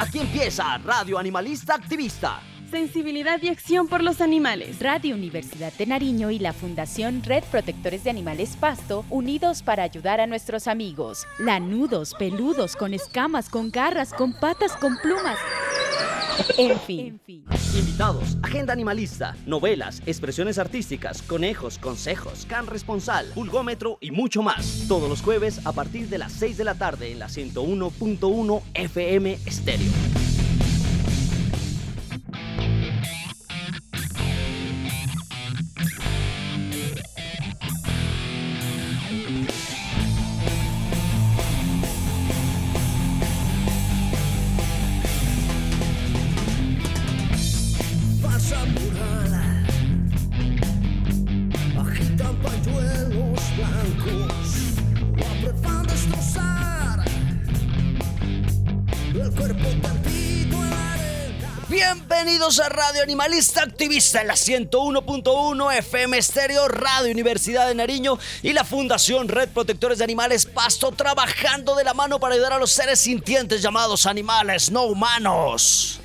[0.00, 2.40] Aquí empieza Radio Animalista Activista.
[2.70, 4.78] Sensibilidad y acción por los animales.
[4.80, 10.20] Radio Universidad de Nariño y la Fundación Red Protectores de Animales Pasto, unidos para ayudar
[10.20, 11.26] a nuestros amigos.
[11.40, 15.38] Lanudos, peludos, con escamas, con garras, con patas, con plumas.
[16.56, 17.20] En fin.
[17.76, 24.84] Invitados, agenda animalista, novelas, expresiones artísticas, conejos, consejos, can responsal, pulgómetro y mucho más.
[24.88, 29.38] Todos los jueves a partir de las 6 de la tarde en la 101.1 FM
[29.46, 30.37] Estéreo.
[63.02, 69.50] Animalista Activista en la 101.1 FM Estéreo, Radio Universidad de Nariño y la Fundación Red
[69.50, 74.06] Protectores de Animales Pasto trabajando de la mano para ayudar a los seres sintientes llamados
[74.06, 75.97] animales no humanos.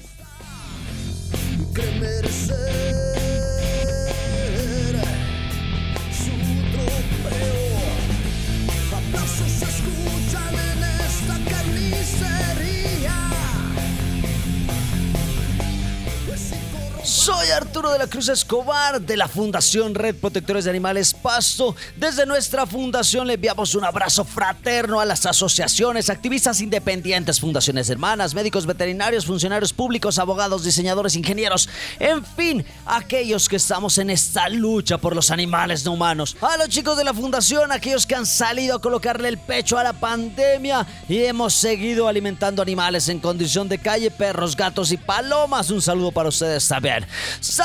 [17.73, 21.75] Arturo de la Cruz Escobar de la Fundación Red Protectores de Animales Pasto.
[21.95, 28.35] Desde nuestra fundación le enviamos un abrazo fraterno a las asociaciones, activistas independientes, fundaciones hermanas,
[28.35, 34.99] médicos veterinarios, funcionarios públicos, abogados, diseñadores, ingenieros, en fin, aquellos que estamos en esta lucha
[34.99, 36.37] por los animales no humanos.
[36.41, 39.83] A los chicos de la fundación, aquellos que han salido a colocarle el pecho a
[39.83, 45.71] la pandemia y hemos seguido alimentando animales en condición de calle, perros, gatos y palomas.
[45.71, 47.07] Un saludo para ustedes también.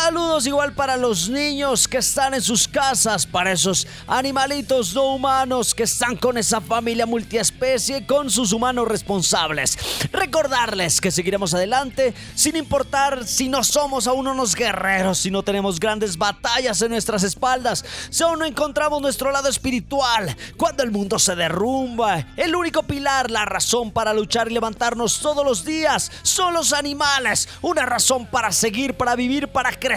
[0.00, 5.74] Saludos igual para los niños que están en sus casas, para esos animalitos no humanos
[5.74, 9.76] que están con esa familia multiespecie, con sus humanos responsables.
[10.12, 15.80] Recordarles que seguiremos adelante sin importar si no somos aún unos guerreros, si no tenemos
[15.80, 21.18] grandes batallas en nuestras espaldas, si aún no encontramos nuestro lado espiritual, cuando el mundo
[21.18, 22.24] se derrumba.
[22.36, 27.48] El único pilar, la razón para luchar y levantarnos todos los días son los animales.
[27.62, 29.87] Una razón para seguir, para vivir para crecer,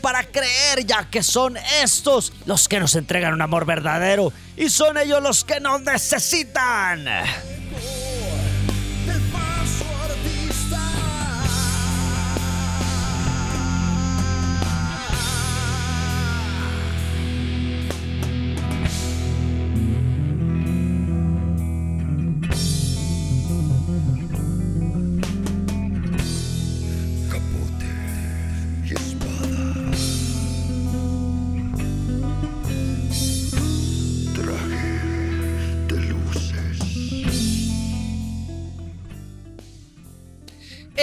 [0.00, 4.98] para creer, ya que son estos los que nos entregan un amor verdadero y son
[4.98, 7.06] ellos los que nos necesitan.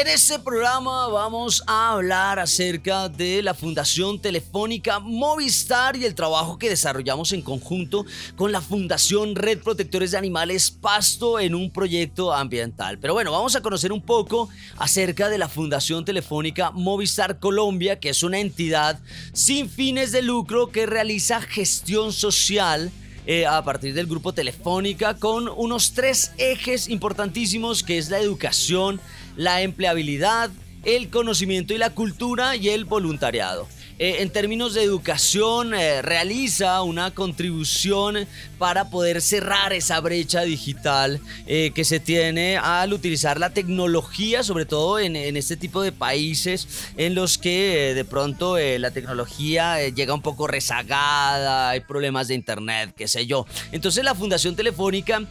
[0.06, 6.60] En este programa vamos a hablar acerca de la Fundación Telefónica Movistar y el trabajo
[6.60, 8.06] que desarrollamos en conjunto
[8.36, 13.00] con la Fundación Red Protectores de Animales Pasto en un proyecto ambiental.
[13.00, 18.10] Pero bueno, vamos a conocer un poco acerca de la Fundación Telefónica Movistar Colombia, que
[18.10, 19.00] es una entidad
[19.34, 22.92] sin fines de lucro que realiza gestión social.
[23.28, 29.02] Eh, a partir del grupo Telefónica con unos tres ejes importantísimos que es la educación,
[29.36, 30.52] la empleabilidad,
[30.84, 33.68] el conocimiento y la cultura y el voluntariado.
[33.98, 41.20] Eh, en términos de educación, eh, realiza una contribución para poder cerrar esa brecha digital
[41.48, 45.92] eh, que se tiene al utilizar la tecnología, sobre todo en, en este tipo de
[45.92, 46.68] países
[46.98, 52.94] en los que de pronto la tecnología llega un poco rezagada, hay problemas de internet,
[52.96, 53.46] qué sé yo.
[53.72, 55.22] Entonces la Fundación Telefónica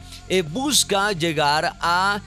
[0.51, 2.21] busca llegar a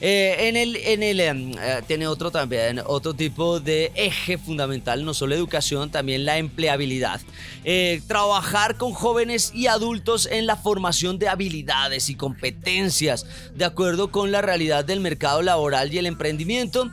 [0.00, 1.52] Eh, en el, en el em,
[1.86, 7.20] tiene otro también, otro tipo de eje fundamental, no solo educación, también la empleabilidad.
[8.08, 14.32] trabajar con jóvenes y adultos en la formación de habilidades y competencias de acuerdo con
[14.32, 15.51] la realidad del mercado laboral
[15.90, 16.90] y el emprendimiento.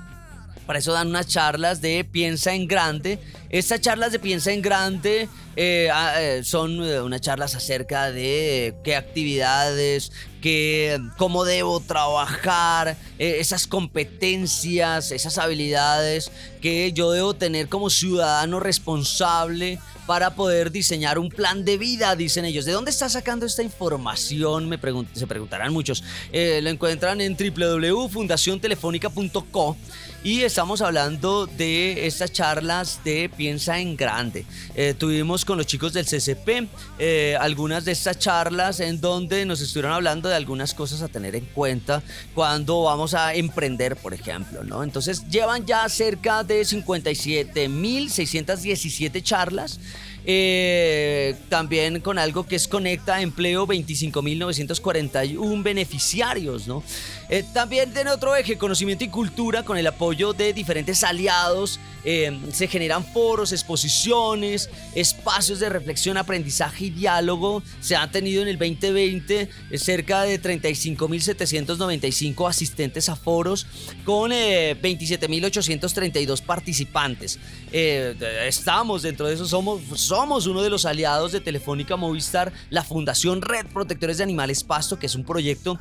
[0.65, 3.19] Para eso dan unas charlas de Piensa en Grande.
[3.49, 8.75] Estas charlas de Piensa en Grande eh, ah, eh, son eh, unas charlas acerca de
[8.83, 16.31] qué actividades, qué, cómo debo trabajar, esas competencias, esas habilidades
[16.61, 22.45] que yo debo tener como ciudadano responsable para poder diseñar un plan de vida, dicen
[22.45, 22.63] ellos.
[22.65, 24.69] ¿De dónde está sacando esta información?
[24.69, 24.79] Me
[25.13, 26.01] se preguntarán muchos.
[26.31, 29.75] lo encuentran en www.fundaciontelefónica.co
[30.23, 34.45] y estamos hablando de estas charlas de Piensa en Grande.
[34.75, 36.67] Eh, tuvimos con los chicos del CCP
[36.99, 41.37] eh, algunas de estas charlas en donde nos estuvieron hablando de algunas cosas a tener
[41.37, 42.03] en cuenta
[42.35, 44.83] cuando vamos a emprender, por ejemplo, ¿no?
[44.83, 49.79] Entonces llevan ya cerca de 57.617 charlas.
[50.25, 56.83] Eh, también con algo que es Conecta Empleo 25.941 beneficiarios, ¿no?
[57.29, 61.79] Eh, también tiene otro eje, conocimiento y cultura, con el apoyo de diferentes aliados.
[62.03, 67.61] Eh, se generan foros, exposiciones, espacios de reflexión, aprendizaje y diálogo.
[67.81, 73.67] Se han tenido en el 2020 cerca de 35.795 asistentes a foros
[74.05, 77.37] con 27.832 participantes.
[77.71, 83.43] estamos dentro de eso, somos somos uno de los aliados de Telefónica Movistar, la Fundación
[83.43, 85.79] Red Protectores de Animales Pasto, que es un proyecto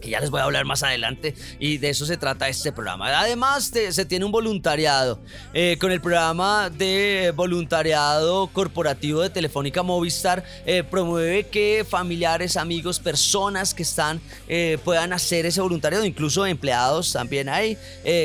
[0.00, 3.20] que ya les voy a hablar más adelante y de eso se trata este programa.
[3.20, 5.20] Además se tiene un voluntariado
[5.52, 12.98] eh, con el programa de voluntariado corporativo de Telefónica Movistar eh, promueve que familiares, amigos,
[12.98, 17.78] personas que están eh, puedan hacer ese voluntariado, incluso empleados también hay.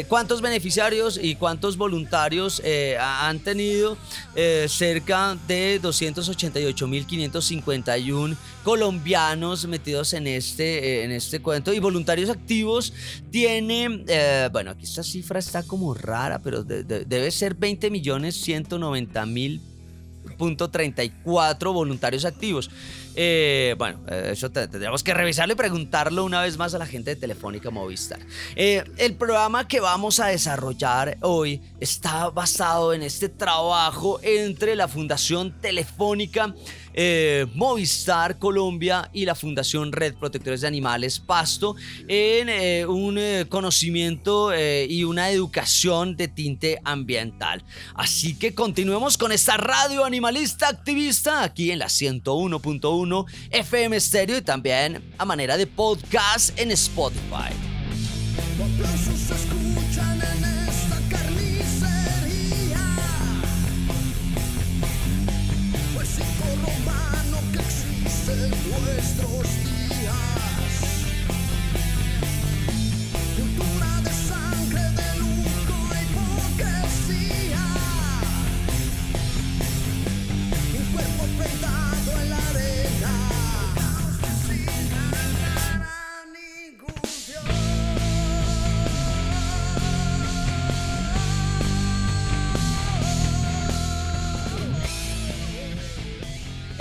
[0.08, 2.64] ¿Cuántos beneficiarios y cuántos voluntarios
[3.00, 3.98] han tenido?
[4.68, 12.94] cerca de 288.551 colombianos metidos en este, en este cuento y voluntarios activos
[13.32, 19.26] tiene, eh, bueno, aquí esta cifra está como rara, pero debe ser 20 millones 190
[19.26, 19.62] mil
[20.38, 22.70] punto 34 voluntarios activos.
[23.16, 27.12] Eh, bueno, eh, eso tendríamos que revisarlo y preguntarlo una vez más a la gente
[27.12, 28.20] de Telefónica Movistar.
[28.56, 35.54] el programa que vamos a desarrollar hoy está basado en este trabajo entre la Fundación
[35.62, 36.54] Telefónica
[36.98, 41.76] eh, Movistar Colombia y la Fundación Red Protectores de Animales Pasto
[42.08, 47.64] en eh, un eh, conocimiento y una educación de tinte ambiental.
[47.94, 54.42] Así que continuemos con esta radio animalista activista aquí en la 101.1 FM Stereo y
[54.42, 57.52] también a manera de podcast en Spotify.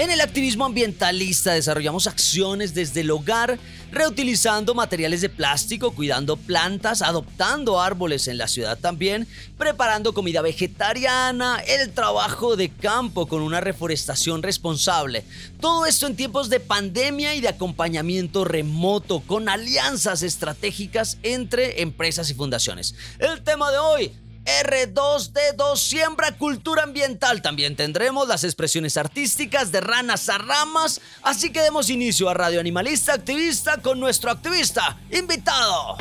[0.05, 3.59] En el activismo ambientalista desarrollamos acciones desde el hogar,
[3.91, 9.27] reutilizando materiales de plástico, cuidando plantas, adoptando árboles en la ciudad también,
[9.57, 15.25] preparando comida vegetariana, el trabajo de campo con una reforestación responsable.
[15.59, 22.29] Todo esto en tiempos de pandemia y de acompañamiento remoto con alianzas estratégicas entre empresas
[22.29, 22.95] y fundaciones.
[23.19, 24.13] El tema de hoy,
[24.45, 27.43] R2D2 siembra cultura ambiental.
[27.43, 31.01] También tendremos las expresiones artísticas de ranas a ramas.
[31.23, 35.97] Así que demos inicio a Radio Animalista Activista con nuestro activista invitado.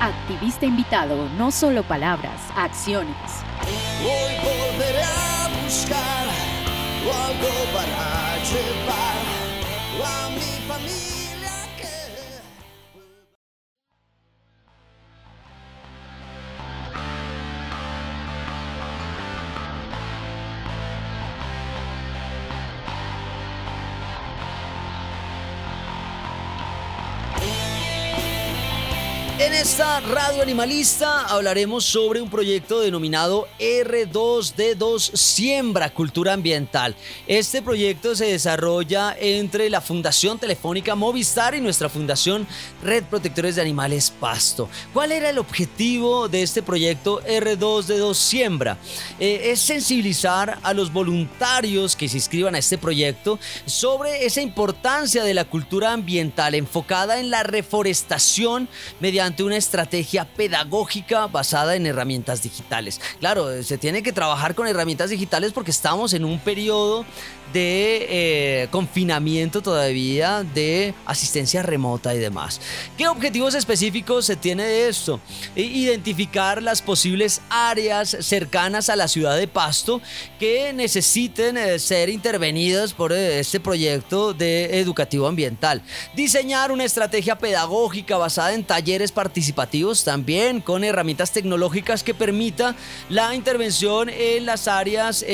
[0.00, 3.14] Activista invitado, no solo palabras, acciones.
[4.02, 6.20] Hoy volveré a buscar
[7.30, 9.20] algo para llevar
[10.04, 11.19] a mi familia.
[29.60, 36.96] Esta radio animalista hablaremos sobre un proyecto denominado R2D2 Siembra Cultura Ambiental.
[37.26, 42.46] Este proyecto se desarrolla entre la Fundación Telefónica Movistar y nuestra Fundación
[42.82, 44.70] Red Protectores de Animales Pasto.
[44.94, 48.78] ¿Cuál era el objetivo de este proyecto R2D2 Siembra?
[49.18, 55.22] Eh, es sensibilizar a los voluntarios que se inscriban a este proyecto sobre esa importancia
[55.22, 58.66] de la cultura ambiental enfocada en la reforestación
[59.00, 63.00] mediante una estrategia pedagógica basada en herramientas digitales.
[63.20, 67.04] Claro, se tiene que trabajar con herramientas digitales porque estamos en un periodo
[67.52, 72.60] de eh, confinamiento todavía, de asistencia remota y demás.
[72.96, 75.20] ¿Qué objetivos específicos se tiene de esto?
[75.56, 80.00] Identificar las posibles áreas cercanas a la ciudad de Pasto
[80.38, 85.82] que necesiten eh, ser intervenidas por eh, este proyecto de educativo ambiental.
[86.14, 89.39] Diseñar una estrategia pedagógica basada en talleres participativos
[90.04, 92.76] también con herramientas tecnológicas que permita
[93.08, 95.24] la intervención en las áreas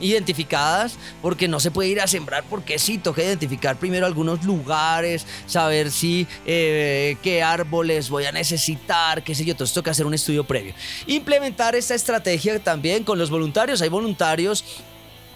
[0.00, 4.44] identificadas porque no no se puede ir a sembrar porque sí, toca identificar primero algunos
[4.44, 10.04] lugares, saber si eh, qué árboles voy a necesitar, qué sé yo, entonces toca hacer
[10.04, 10.74] un estudio previo.
[11.06, 14.82] Implementar esta estrategia también con los voluntarios, hay voluntarios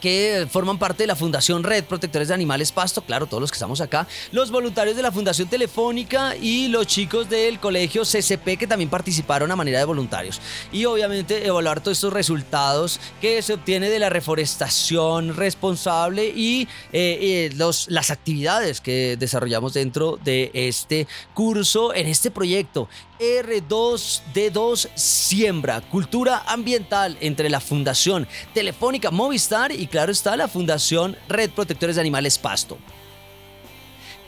[0.00, 3.56] que forman parte de la Fundación Red Protectores de Animales Pasto, claro, todos los que
[3.56, 8.66] estamos acá, los voluntarios de la Fundación Telefónica y los chicos del colegio CCP que
[8.66, 10.40] también participaron a manera de voluntarios.
[10.72, 17.18] Y obviamente evaluar todos estos resultados que se obtiene de la reforestación responsable y eh,
[17.20, 22.88] eh, los, las actividades que desarrollamos dentro de este curso, en este proyecto
[23.20, 31.50] R2D2 Siembra, Cultura Ambiental entre la Fundación Telefónica Movistar y claro está la Fundación Red
[31.50, 32.78] Protectores de Animales Pasto.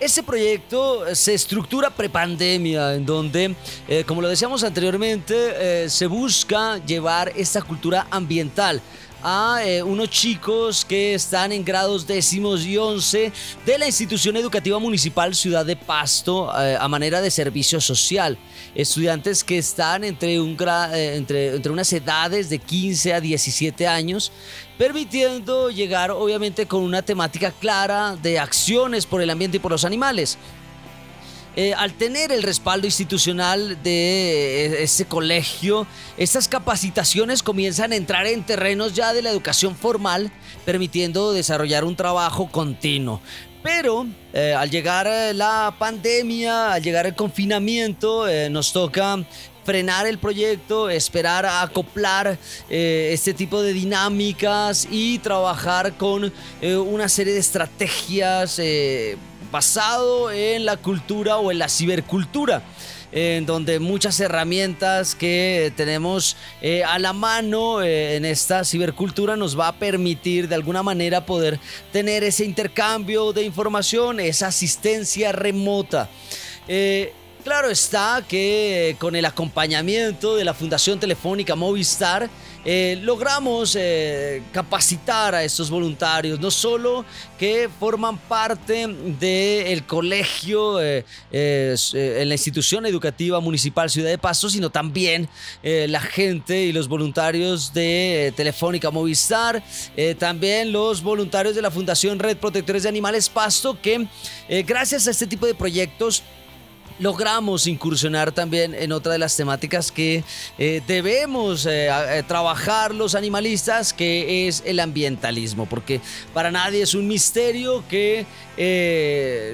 [0.02, 3.54] Este proyecto se estructura prepandemia, en donde,
[3.86, 8.82] eh, como lo decíamos anteriormente, eh, se busca llevar esta cultura ambiental
[9.22, 13.32] a eh, unos chicos que están en grados décimos y once
[13.64, 18.36] de la institución educativa municipal Ciudad de Pasto eh, a manera de servicio social.
[18.74, 20.56] Estudiantes que están entre, un,
[20.94, 24.32] eh, entre, entre unas edades de 15 a 17 años,
[24.76, 29.84] permitiendo llegar obviamente con una temática clara de acciones por el ambiente y por los
[29.84, 30.38] animales.
[31.54, 38.26] Eh, al tener el respaldo institucional de eh, ese colegio, estas capacitaciones comienzan a entrar
[38.26, 40.32] en terrenos ya de la educación formal,
[40.64, 43.20] permitiendo desarrollar un trabajo continuo.
[43.62, 49.22] Pero eh, al llegar la pandemia, al llegar el confinamiento, nos toca
[49.64, 57.34] frenar el proyecto, esperar a acoplar este tipo de dinámicas y trabajar con una serie
[57.34, 58.58] de estrategias
[59.52, 62.64] basado en la cultura o en la cibercultura
[63.12, 69.58] en donde muchas herramientas que tenemos eh, a la mano eh, en esta cibercultura nos
[69.58, 71.60] va a permitir de alguna manera poder
[71.92, 76.08] tener ese intercambio de información, esa asistencia remota.
[76.66, 77.12] Eh,
[77.44, 82.30] claro está que con el acompañamiento de la Fundación Telefónica Movistar,
[82.64, 87.04] eh, logramos eh, capacitar a estos voluntarios, no solo
[87.36, 94.70] que forman parte del colegio eh, en la institución educativa municipal Ciudad de Pasto, sino
[94.70, 95.28] también
[95.62, 99.62] la gente y los voluntarios de Telefónica Movistar,
[100.18, 104.06] también los voluntarios de la Fundación Red Protectores de Animales Pasto, que
[104.64, 106.22] gracias a este tipo de proyectos,
[107.02, 110.22] logramos incursionar también en otra de las temáticas que
[110.56, 116.00] eh, debemos eh, eh, trabajar los animalistas, que es el ambientalismo, porque
[116.32, 118.24] para nadie es un misterio que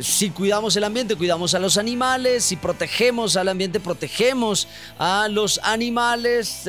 [0.02, 5.59] si cuidamos el ambiente, cuidamos a los animales, si protegemos al ambiente, protegemos a los
[5.62, 6.69] animales,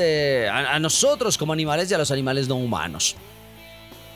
[0.49, 3.17] a nosotros como animales y a los animales no humanos.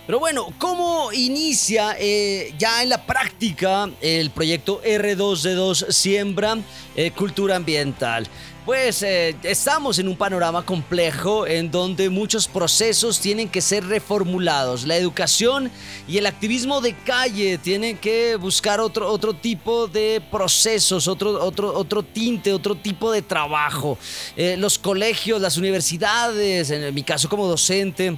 [0.06, 6.58] Pero bueno, ¿cómo inicia eh, ya en la práctica el proyecto R2D2 Siembra
[6.98, 8.28] eh, Cultura Ambiental?
[8.66, 14.86] Pues eh, estamos en un panorama complejo en donde muchos procesos tienen que ser reformulados.
[14.86, 15.72] La educación
[16.06, 21.74] y el activismo de calle tienen que buscar otro, otro tipo de procesos, otro, otro,
[21.74, 23.98] otro tinte, otro tipo de trabajo.
[24.36, 28.18] los colegios, las universidades, en mi caso como docente,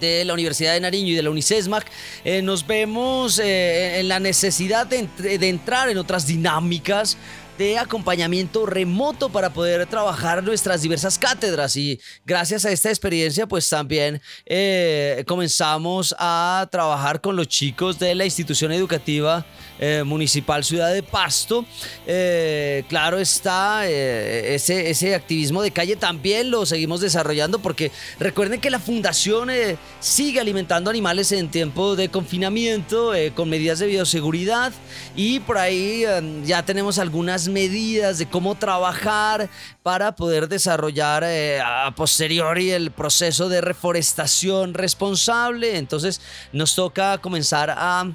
[0.00, 1.86] de la Universidad de Nariño y de la UNICESMAC,
[2.24, 5.08] eh, nos vemos eh, en la necesidad de,
[5.48, 7.16] entrar en otras dinámicas
[7.58, 11.76] de acompañamiento remoto para poder trabajar nuestras diversas cátedras.
[11.76, 18.14] Y gracias a esta experiencia pues también eh, comenzamos a trabajar con los chicos de
[18.14, 19.44] la institución educativa
[19.84, 21.64] eh, municipal Ciudad de Pasto.
[22.06, 28.70] Eh, claro está, ese, ese activismo de calle también lo seguimos desarrollando porque recuerden que
[28.70, 29.50] la fundación
[29.98, 34.72] sigue alimentando animales en tiempo de confinamiento con medidas de bioseguridad
[35.16, 36.04] y por ahí
[36.44, 39.48] ya tenemos algunas medidas de cómo trabajar
[39.82, 45.76] para poder desarrollar eh, a posteriori el proceso de reforestación responsable.
[45.76, 46.20] Entonces
[46.52, 48.06] nos toca comenzar a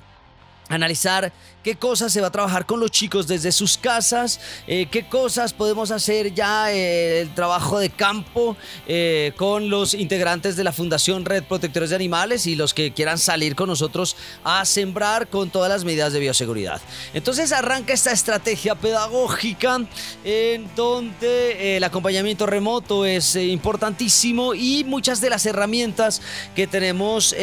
[0.70, 1.32] analizar
[1.68, 5.52] qué cosas se va a trabajar con los chicos desde sus casas, eh, qué cosas
[5.52, 8.56] podemos hacer ya eh, el trabajo de campo
[8.88, 13.18] eh, con los integrantes de la Fundación Red Protectores de Animales y los que quieran
[13.18, 16.80] salir con nosotros a sembrar con todas las medidas de bioseguridad.
[17.14, 19.82] Entonces arranca esta estrategia pedagógica
[20.24, 26.22] en donde el acompañamiento remoto es importantísimo y muchas de las herramientas
[26.56, 27.36] que tenemos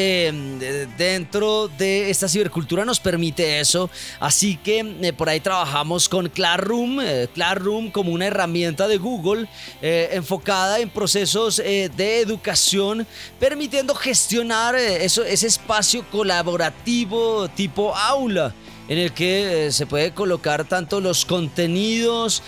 [0.97, 3.91] dentro de esta cibercultura nos permite eso
[4.21, 9.49] Así que eh, por ahí trabajamos con Classroom, eh, Classroom como una herramienta de Google
[9.83, 13.07] eh, enfocada en procesos de educación,
[13.39, 18.55] permitiendo gestionar eso, ese espacio colaborativo tipo aula
[18.87, 22.43] en el que se puede colocar tanto los contenidos,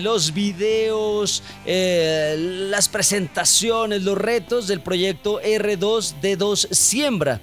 [0.00, 7.40] los videos, las presentaciones, los retos del proyecto R2D2 Siembra.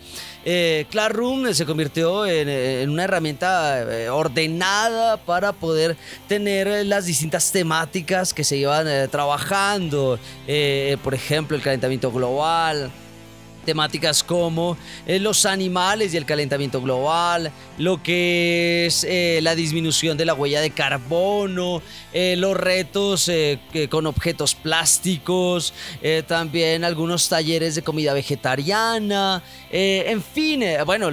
[0.47, 5.97] Eh, Classroom se convirtió en, una herramienta eh, ordenada para poder
[6.27, 10.19] tener las distintas temáticas que se iban eh, trabajando,
[11.03, 12.91] por ejemplo, el calentamiento global,
[13.65, 20.17] temáticas como eh, los animales y el calentamiento global, lo que es eh, la disminución
[20.17, 21.81] de la huella de carbono,
[22.13, 23.29] eh, los retos
[23.89, 25.74] con objetos plásticos,
[26.27, 29.41] también algunos talleres de comida vegetariana,
[29.72, 31.10] en fin, bueno,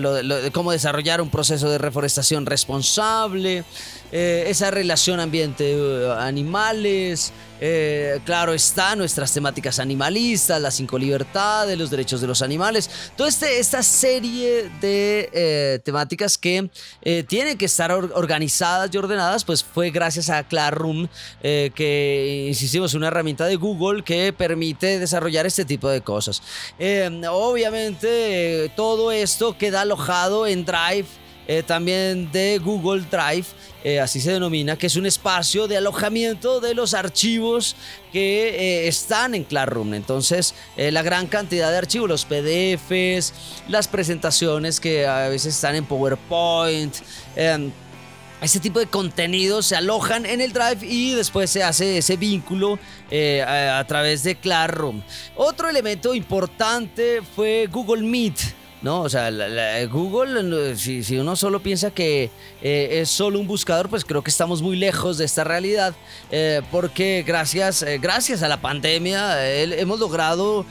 [0.52, 3.64] cómo desarrollar un proceso de reforestación responsable.
[4.12, 7.32] Eh, esa relación ambiente-animales.
[7.64, 12.90] Eh, claro está, nuestras temáticas animalistas, las cinco libertades, los derechos de los animales.
[13.16, 16.68] Toda este, esta serie de eh, temáticas que
[17.26, 21.08] tienen que estar organizadas y ordenadas, pues fue gracias a Classroom,
[21.40, 26.42] que insistimos, una herramienta de Google que permite desarrollar este tipo de cosas.
[27.30, 31.06] obviamente, todo esto queda alojado en Drive.
[31.66, 33.46] También de Google Drive
[33.84, 37.74] eh, así se denomina, que es un espacio de alojamiento de los archivos
[38.12, 39.94] que eh, están en Classroom.
[39.94, 43.32] Entonces, eh, la gran cantidad de archivos, los PDFs,
[43.68, 46.94] las presentaciones que a veces están en PowerPoint.
[48.40, 52.78] este tipo de contenidos se alojan en el Drive y después se hace ese vínculo
[53.44, 55.02] a, a través de Classroom.
[55.34, 58.61] Otro elemento importante fue Google Meet.
[58.82, 59.02] ¿No?
[59.02, 59.30] O sea,
[59.86, 64.60] Google, si, uno solo piensa que eh, es solo un buscador, pues creo que estamos
[64.60, 65.94] muy lejos de esta realidad,
[66.30, 70.66] eh, porque gracias, eh, gracias a la pandemia hemos logrado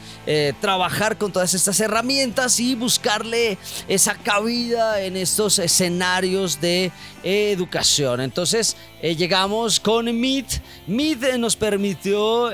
[0.60, 6.92] trabajar con todas estas herramientas y buscarle esa cabida en estos escenarios de
[7.24, 8.22] educación.
[8.22, 10.62] Entonces, llegamos con Meet.
[10.88, 12.50] Meet nos permitió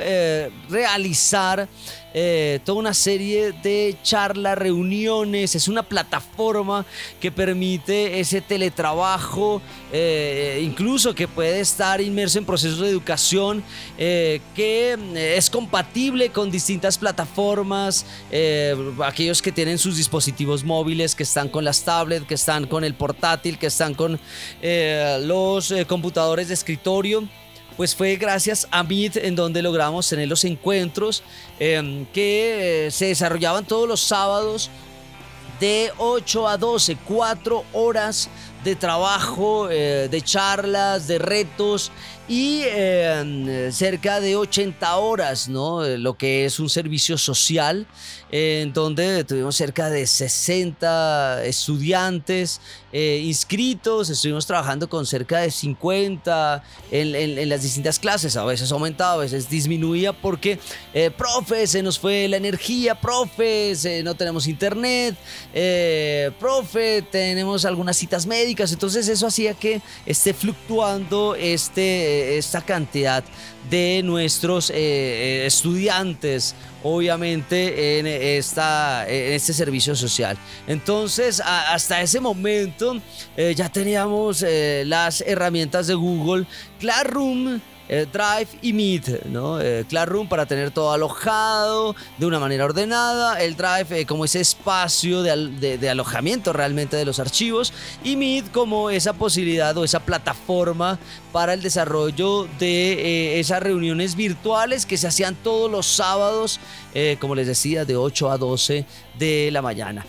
[0.69, 1.67] realizar
[2.19, 6.83] eh, toda una serie de charlas, reuniones, es una plataforma
[7.19, 9.61] que permite ese teletrabajo,
[9.93, 13.63] eh, incluso que puede estar inmerso en procesos de educación,
[13.99, 14.97] eh, que
[15.37, 18.03] es compatible con distintas plataformas,
[19.05, 22.95] aquellos que tienen sus dispositivos móviles, que están con las tablets, que están con el
[22.95, 24.19] portátil, que están con
[25.21, 27.29] los computadores de escritorio
[27.77, 31.23] pues fue gracias a Meet en donde logramos tener los encuentros
[31.59, 34.71] em, que eh, se desarrollaban todos los sábados
[35.59, 38.29] de 8 a 12, 4 horas
[38.63, 41.91] de trabajo, eh, de charlas, de retos
[42.27, 45.83] y em, cerca de 80 horas, ¿no?
[45.83, 47.87] Lo que es un servicio social,
[48.31, 52.59] en donde tuvimos cerca de 60 estudiantes
[52.91, 59.13] eh, inscritos, estuvimos trabajando con cerca de 50 en, las distintas clases, a veces aumentaba,
[59.13, 60.59] a veces disminuía porque,
[60.93, 65.15] eh, profe, se nos fue la energía, profe, no tenemos internet,
[65.53, 68.71] eh, profe, tenemos algunas citas médicas.
[68.71, 73.23] Entonces eso hacía que esté fluctuando este, esta cantidad
[73.69, 80.37] de nuestros eh, estudiantes obviamente en, esta, este servicio social.
[80.67, 82.97] Entonces, hasta ese momento
[83.35, 86.45] eh, ya teníamos eh, las herramientas de Google,
[86.79, 89.59] Classroom, eh, Drive y Meet, ¿no?
[89.89, 95.77] Classroom para tener todo alojado de una manera ordenada, el Drive como ese espacio de,
[95.77, 97.73] de, alojamiento realmente de los archivos
[98.03, 100.99] y Meet como esa posibilidad o esa plataforma
[101.31, 106.59] para el desarrollo de esas reuniones virtuales que se hacían todos los sábados
[106.99, 108.85] eh, como les decía, de 8 a 12
[109.19, 110.03] de la mañana.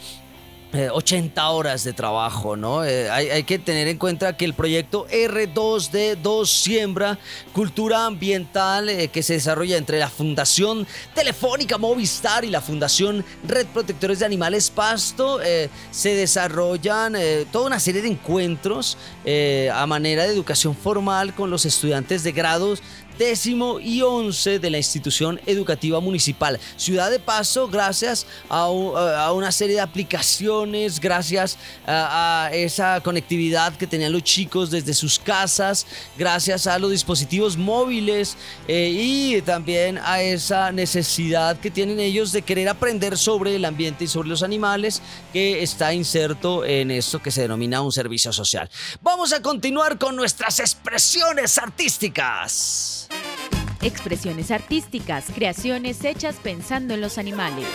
[0.73, 2.85] 80 eh, horas de trabajo, ¿no?
[2.85, 7.19] Eh, hay, que tener en cuenta que el proyecto R2D2 Siembra
[7.53, 14.19] Cultura Ambiental que se desarrolla entre la Fundación Telefónica Movistar y la Fundación Red Protectores
[14.19, 15.41] de Animales Pasto
[15.91, 17.17] se desarrollan
[17.51, 18.99] toda una serie de encuentros
[19.73, 22.83] a manera de educación formal con los estudiantes de grados
[23.19, 26.59] décimo y once de la institución educativa municipal.
[26.77, 30.58] Ciudad de Paso, gracias a, una serie de aplicaciones,
[31.01, 37.57] gracias a, esa conectividad que tenían los chicos desde sus casas, gracias a los dispositivos
[37.57, 43.65] móviles eh, y también a esa necesidad que tienen ellos de querer aprender sobre el
[43.65, 48.33] ambiente y sobre los animales que está inserto en esto que se denomina un servicio
[48.33, 48.69] social.
[49.03, 53.09] Vamos a continuar con nuestras expresiones artísticas.
[53.81, 57.67] Expresiones artísticas, creaciones hechas pensando en los animales.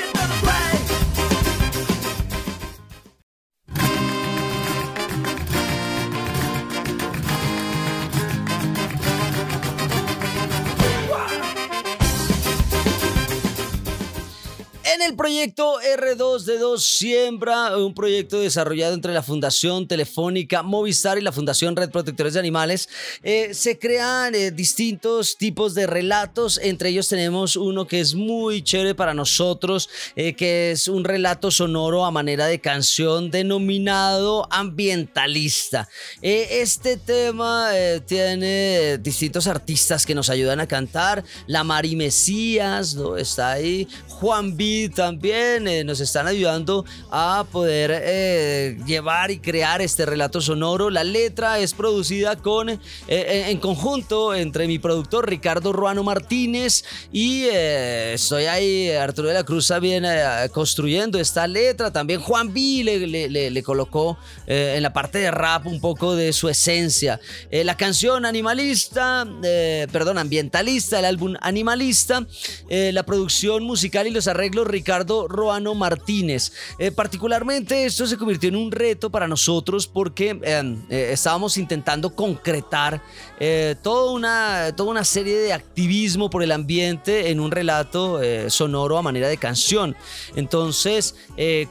[15.05, 21.75] El proyecto R2D2 Siembra, un proyecto desarrollado entre la Fundación Telefónica Movistar y la Fundación
[21.75, 22.87] Red Protectores de Animales,
[23.21, 26.57] eh, se crean eh, distintos tipos de relatos.
[26.61, 31.51] Entre ellos tenemos uno que es muy chévere para nosotros, eh, que es un relato
[31.51, 35.89] sonoro a manera de canción denominado ambientalista.
[36.21, 37.71] este tema
[38.05, 41.23] tiene distintos artistas que nos ayudan a cantar.
[41.47, 43.17] La Mari Mesías, ¿no?
[43.17, 43.87] Está ahí.
[44.07, 50.39] Juan B también eh, nos están ayudando a poder eh, llevar y crear este relato
[50.41, 50.89] sonoro.
[50.89, 57.43] La letra es producida con, eh, en conjunto entre mi productor Ricardo Ruano Martínez y
[57.45, 60.05] estoy ahí, Arturo de la Cruz también
[60.51, 61.91] construyendo esta letra.
[61.91, 66.49] También Juan B le, le, colocó en la parte de rap un poco de su
[66.49, 67.19] esencia.
[67.51, 69.27] la canción animalista,
[69.91, 72.25] perdón, ambientalista, el álbum animalista,
[72.69, 74.67] la producción musical y los arreglos
[75.27, 76.51] Roano Martínez.
[76.77, 82.13] Eh, particularmente esto se convirtió en un reto para nosotros porque em, eh, estábamos intentando
[82.15, 83.01] concretar
[83.39, 88.97] eh, toda, una, toda una serie de activismo por el ambiente en un relato sonoro
[88.97, 89.95] a manera de canción.
[90.35, 91.15] Entonces,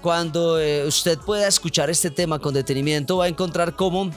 [0.01, 4.11] cuando usted pueda escuchar este tema con detenimiento, va a encontrar cómo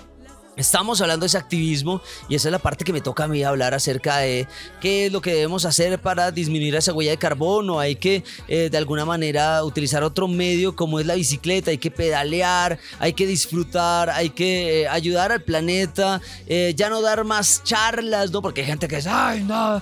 [0.57, 3.43] Estamos hablando de ese activismo y esa es la parte que me toca a mí
[3.43, 4.47] hablar acerca de
[4.79, 7.77] qué es lo que debemos hacer para disminuir esa huella de carbono.
[7.77, 11.91] Hay que eh, de alguna manera utilizar otro medio como es la bicicleta, hay que
[11.91, 17.61] pedalear, hay que disfrutar, hay que eh, ayudar al planeta, eh, ya no dar más
[17.65, 18.41] charlas, ¿no?
[18.41, 19.81] Porque hay gente que dice, ay, no,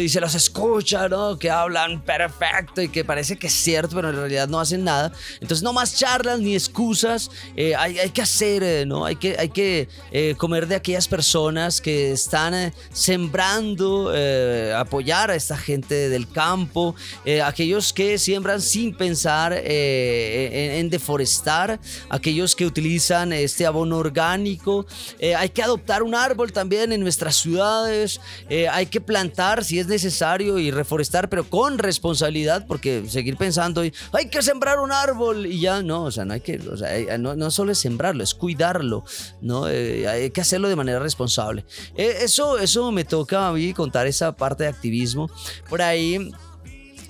[0.00, 1.38] y se los escucha, ¿no?
[1.38, 5.12] Que hablan perfecto y que parece que es cierto, pero en realidad no hacen nada.
[5.40, 9.04] Entonces no más charlas ni excusas, hay, hay, que hacer, ¿no?
[9.04, 9.36] Hay que...
[9.38, 15.56] Hay que eh, comer de aquellas personas que están eh, sembrando, eh, apoyar a esta
[15.56, 16.94] gente del campo,
[17.44, 24.86] aquellos que siembran sin pensar en, deforestar, aquellos que utilizan este abono orgánico.
[25.36, 28.20] hay que adoptar un árbol también en nuestras ciudades,
[28.70, 33.82] hay que plantar si es necesario y reforestar, pero con responsabilidad, porque seguir pensando,
[34.12, 36.58] hay que sembrar un árbol y ya no, o sea, no hay que,
[37.18, 39.04] no, no solo es sembrarlo, es cuidarlo,
[39.40, 39.66] ¿no?
[40.08, 41.64] Hay que hacerlo de manera responsable.
[41.96, 45.30] Eh, eso, eso me toca a mí contar esa parte de activismo.
[45.68, 46.32] Por ahí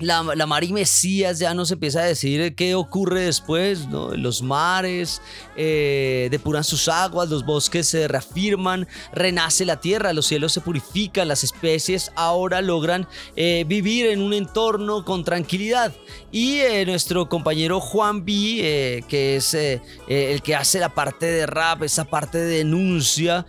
[0.01, 3.87] la, la Mari Mesías ya nos empieza a decir qué ocurre después.
[3.89, 5.21] Los mares
[5.55, 11.27] eh, depuran sus aguas, los bosques se reafirman, renace la tierra, los cielos se purifican,
[11.27, 15.93] las especies ahora logran eh, vivir en un entorno con tranquilidad.
[16.31, 21.83] Y eh, nuestro compañero Juan B, que es el que hace la parte de rap,
[21.83, 23.45] esa parte de denuncia,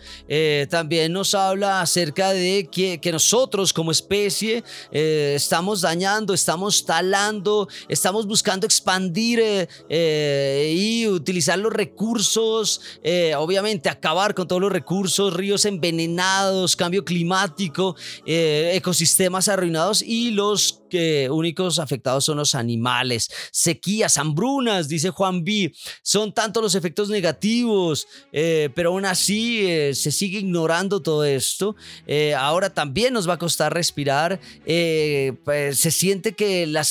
[0.69, 8.27] también nos habla acerca de que, que nosotros como especie estamos dañando, estamos talando, estamos
[8.27, 15.35] buscando expandir eh, eh, y utilizar los recursos, eh, obviamente acabar con todos los recursos,
[15.35, 17.95] ríos envenenados, cambio climático,
[18.27, 23.31] ecosistemas arruinados y los que únicos afectados son los animales.
[23.51, 25.73] Sequías, hambrunas, dice Juan B.
[26.03, 29.63] Son tantos los efectos negativos, pero aún así
[29.95, 31.77] se sigue ignorando todo esto.
[32.37, 34.39] ahora también nos va a costar respirar.
[34.65, 36.85] Pues, se siente que la,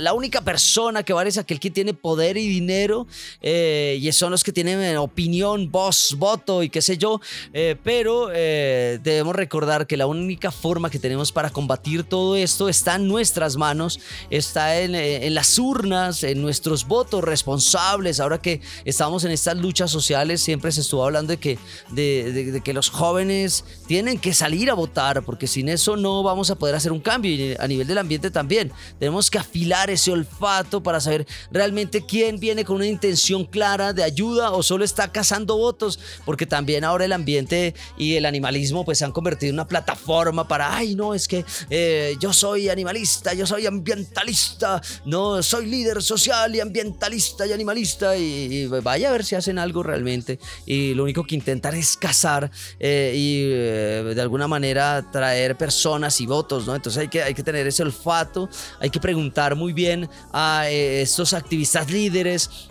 [0.00, 3.06] la, única persona que vale es aquel que tiene poder y dinero
[3.42, 7.20] eh, y son los que tienen opinión, voz, voto y qué sé yo,
[7.52, 12.68] eh, pero eh, debemos recordar que la única forma que tenemos para combatir todo esto
[12.68, 18.20] está en nuestras manos, está en, en las urnas, en nuestros votos responsables.
[18.20, 21.58] Ahora que estamos en estas luchas sociales, siempre se estuvo hablando de que,
[21.90, 26.50] de, de que los jóvenes tienen que salir a votar, porque sin eso no vamos
[26.50, 28.72] a poder hacer un cambio y a nivel del ambiente también.
[28.98, 34.02] Tenemos que afilar ese olfato para saber realmente quién viene con una intención clara de
[34.02, 38.98] ayuda o solo está cazando votos, porque también ahora el ambiente y el animalismo pues
[38.98, 43.34] se han convertido en una plataforma para, ay, no, es que eh, yo soy animalista,
[43.34, 49.24] yo soy ambientalista, no, soy líder social y ambientalista y animalista y, vaya a ver
[49.24, 50.38] si hacen algo realmente.
[50.64, 56.20] Y lo único que intentan es cazar eh, y eh, de alguna manera traer personas
[56.20, 56.74] y votos, ¿no?
[56.74, 58.48] Entonces hay que, hay que tener ese olfato,
[58.80, 62.70] hay que preguntar muy bien a eh, estos activistas líderes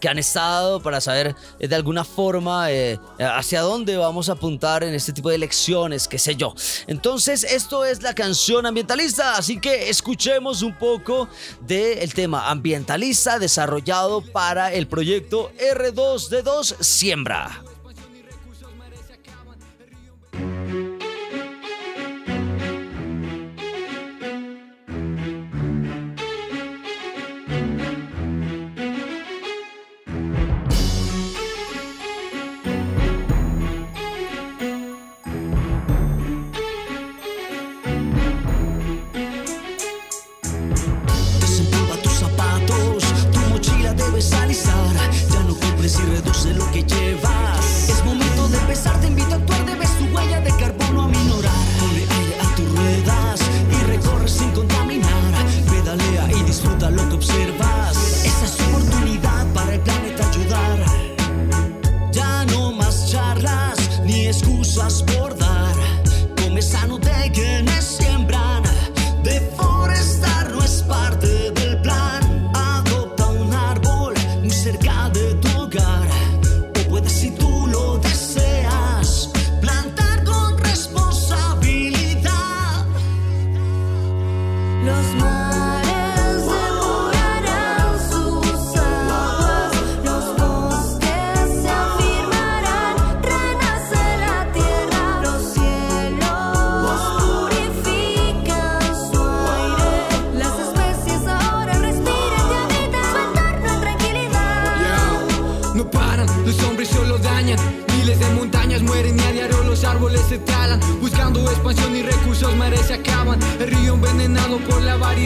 [0.00, 4.82] que han estado para saber eh, de alguna forma eh, hacia dónde vamos a apuntar
[4.82, 6.54] en este tipo de elecciones, qué sé yo.
[6.86, 11.28] Entonces, esto es la canción ambientalista, así que escuchemos un poco
[11.60, 17.62] del tema ambientalista desarrollado para el proyecto R2D2 Siembra.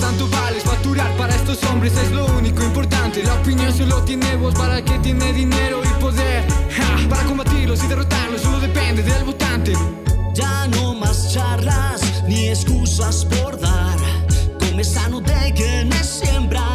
[0.00, 3.22] tanto vales facturar para estos hombres es lo único importante.
[3.22, 6.44] La opinión solo tiene voz para el que tiene dinero y poder
[7.08, 9.72] Para combatirlos y derrotarlos solo depende del votante.
[10.34, 13.98] Ya no más charlas ni excusas por dar
[14.58, 16.69] Come sano de quienes siembran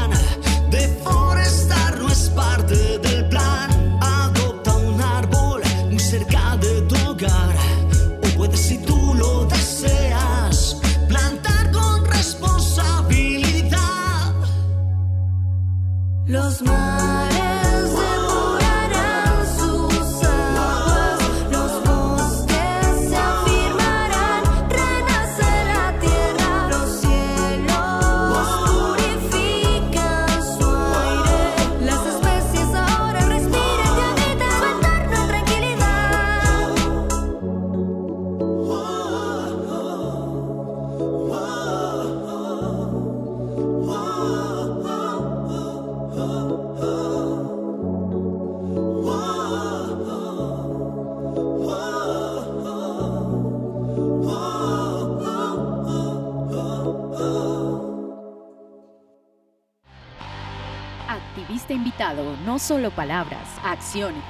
[61.98, 64.22] Invitado, no solo palabras, acciones.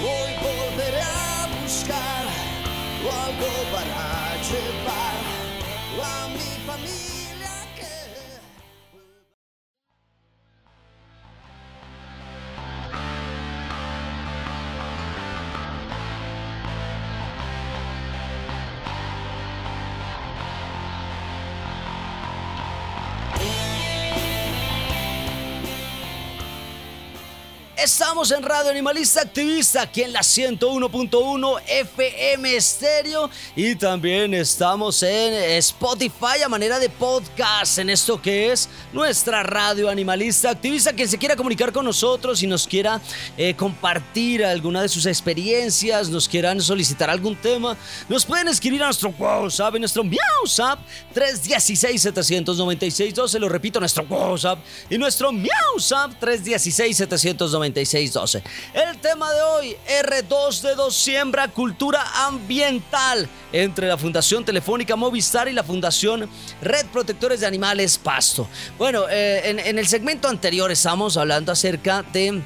[0.00, 2.24] Hoy volveré a buscar
[3.02, 5.16] algo para llevar
[6.04, 7.25] a mi familia
[27.86, 35.32] Estamos en Radio Animalista Activista, aquí en la 101.1 FM Stereo y también estamos en
[35.58, 40.92] Spotify a manera de podcast en esto que es nuestra Radio Animalista Activista.
[40.94, 43.00] Quien se quiera comunicar con nosotros y nos quiera
[43.36, 47.76] eh, compartir alguna de sus experiencias, nos quieran solicitar algún tema,
[48.08, 50.80] nos pueden escribir a nuestro WhatsApp, en nuestro MiauSap
[51.14, 54.58] 316-796-12, lo repito, nuestro WhatsApp
[54.90, 57.75] y nuestro MiauSap 316-796.
[58.72, 65.46] El tema de hoy, R2 de 2 Siembra Cultura Ambiental entre la Fundación Telefónica Movistar
[65.46, 66.26] y la Fundación
[66.62, 68.48] Red Protectores de Animales Pasto.
[68.78, 72.40] Bueno, eh, en, el segmento anterior estamos hablando acerca de...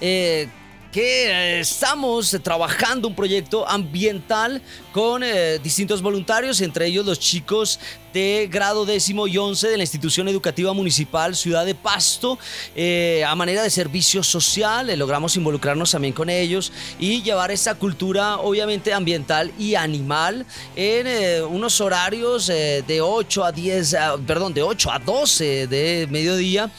[0.00, 0.48] Eh,
[0.92, 4.60] que eh, estamos trabajando un proyecto ambiental
[4.92, 7.80] con eh, distintos voluntarios, entre ellos los chicos
[8.12, 12.38] de grado décimo y once de la institución educativa municipal Ciudad de Pasto,
[12.76, 14.86] eh, a manera de servicio social.
[14.98, 20.44] logramos involucrarnos también con ellos y llevar esa cultura, obviamente, ambiental y animal
[20.76, 26.70] en unos horarios de 8 a 10, perdón, de 8 a 12 de mediodía,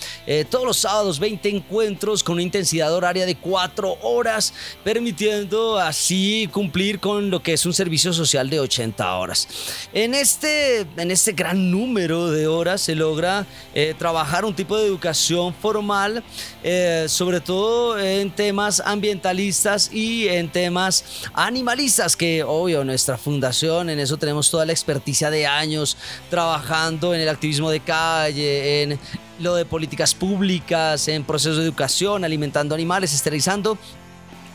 [0.51, 6.99] todos los sábados 20 encuentros con una intensidad horaria de 4 horas, permitiendo así cumplir
[6.99, 9.47] con lo que es un servicio social de 80 horas.
[9.93, 14.87] En este, en este gran número de horas se logra eh, trabajar un tipo de
[14.87, 16.23] educación formal,
[16.63, 23.99] eh, sobre todo en temas ambientalistas y en temas animalistas, que obvio nuestra fundación, en
[23.99, 25.97] eso tenemos toda la experticia de años
[26.29, 28.99] trabajando en el activismo de calle, en
[29.39, 33.77] lo de políticas públicas, en procesos de educación, alimentando animales, esterilizando,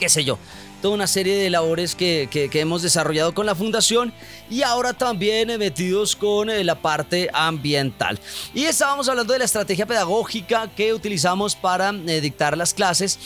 [0.00, 0.38] qué sé yo
[0.80, 4.12] toda una serie de labores que, hemos desarrollado con la fundación
[4.50, 8.18] y ahora también metidos con eh, la parte ambiental.
[8.54, 13.18] Y estábamos hablando de la estrategia pedagógica que utilizamos para eh, dictar las clases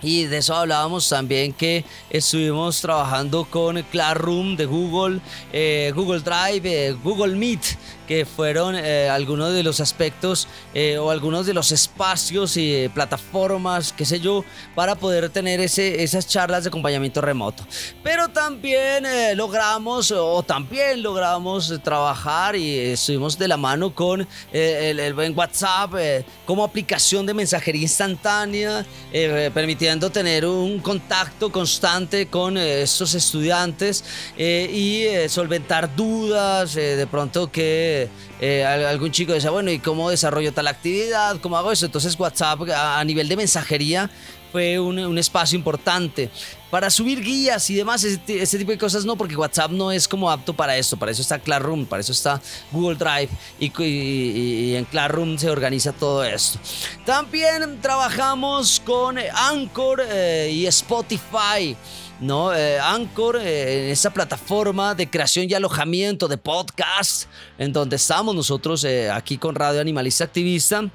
[0.00, 5.20] y de eso hablábamos también que estuvimos trabajando con Classroom de Google,
[5.52, 7.76] eh, Google Drive, Google Meet,
[8.08, 13.92] que fueron eh, algunos de los aspectos eh, o algunos de los espacios y plataformas,
[13.92, 14.44] qué sé yo,
[14.74, 17.66] para poder tener ese, esas charlas de acompañamiento remoto.
[18.02, 24.98] Pero también eh, logramos, o también logramos trabajar y estuvimos de la mano con el,
[25.00, 25.92] el, WhatsApp
[26.46, 28.86] como aplicación de mensajería instantánea,
[29.52, 34.02] permitiendo tener un contacto constante con estos estudiantes
[34.38, 37.97] y solventar dudas, de pronto que
[38.40, 41.40] eh, algún chico decía, bueno, ¿y cómo desarrollo tal actividad?
[41.40, 41.86] ¿Cómo hago eso?
[41.86, 44.10] Entonces WhatsApp a, nivel de mensajería
[44.52, 46.30] fue un, espacio importante.
[46.70, 50.30] Para subir guías y demás, ese, tipo de cosas no, porque WhatsApp no es como
[50.30, 50.96] apto para esto.
[50.96, 56.24] Para eso está Classroom, para eso está Google Drive y, en Classroom se organiza todo
[56.24, 56.58] esto.
[57.04, 61.76] También trabajamos con Anchor eh, y Spotify.
[62.20, 62.54] ¿No?
[62.54, 67.28] Eh, Anchor, eh, esa plataforma de creación y alojamiento de podcast,
[67.58, 70.90] en donde estamos nosotros eh, aquí con Radio Animalista Activista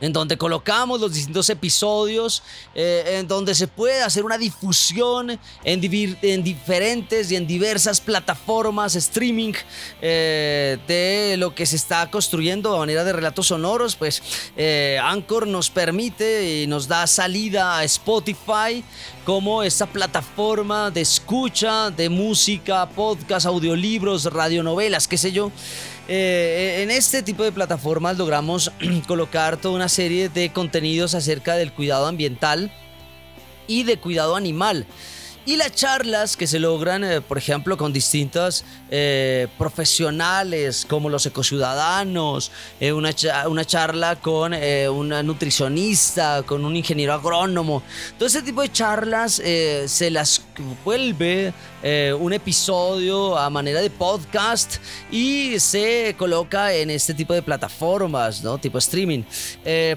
[0.00, 2.42] en donde colocamos los distintos episodios,
[2.74, 5.30] eh, en donde se puede hacer una difusión
[5.64, 9.52] en, en diferentes y en diversas plataformas streaming
[10.00, 14.22] eh, de lo que se está construyendo a manera de relatos sonoros, pues
[14.56, 18.84] eh, Anchor nos permite y nos da salida a Spotify
[19.24, 25.50] como esa plataforma de escucha de música, podcast, audiolibros, radionovelas, qué sé yo.
[26.10, 28.72] Eh, en este tipo de plataformas logramos
[29.06, 32.72] colocar toda una serie de contenidos acerca del cuidado ambiental
[33.66, 34.86] y de cuidado animal
[35.48, 41.24] y las charlas que se logran, eh, por ejemplo, con distintos eh, profesionales como los
[41.24, 43.14] ecociudadanos, eh, una,
[43.46, 47.82] una, charla con una nutricionista, con un ingeniero agrónomo.
[48.18, 50.42] Todo ese tipo de charlas se las
[50.84, 51.54] vuelve
[52.18, 54.76] un episodio a manera de podcast
[55.10, 58.58] y se coloca en este tipo de plataformas, ¿no?
[58.58, 59.22] Tipo streaming.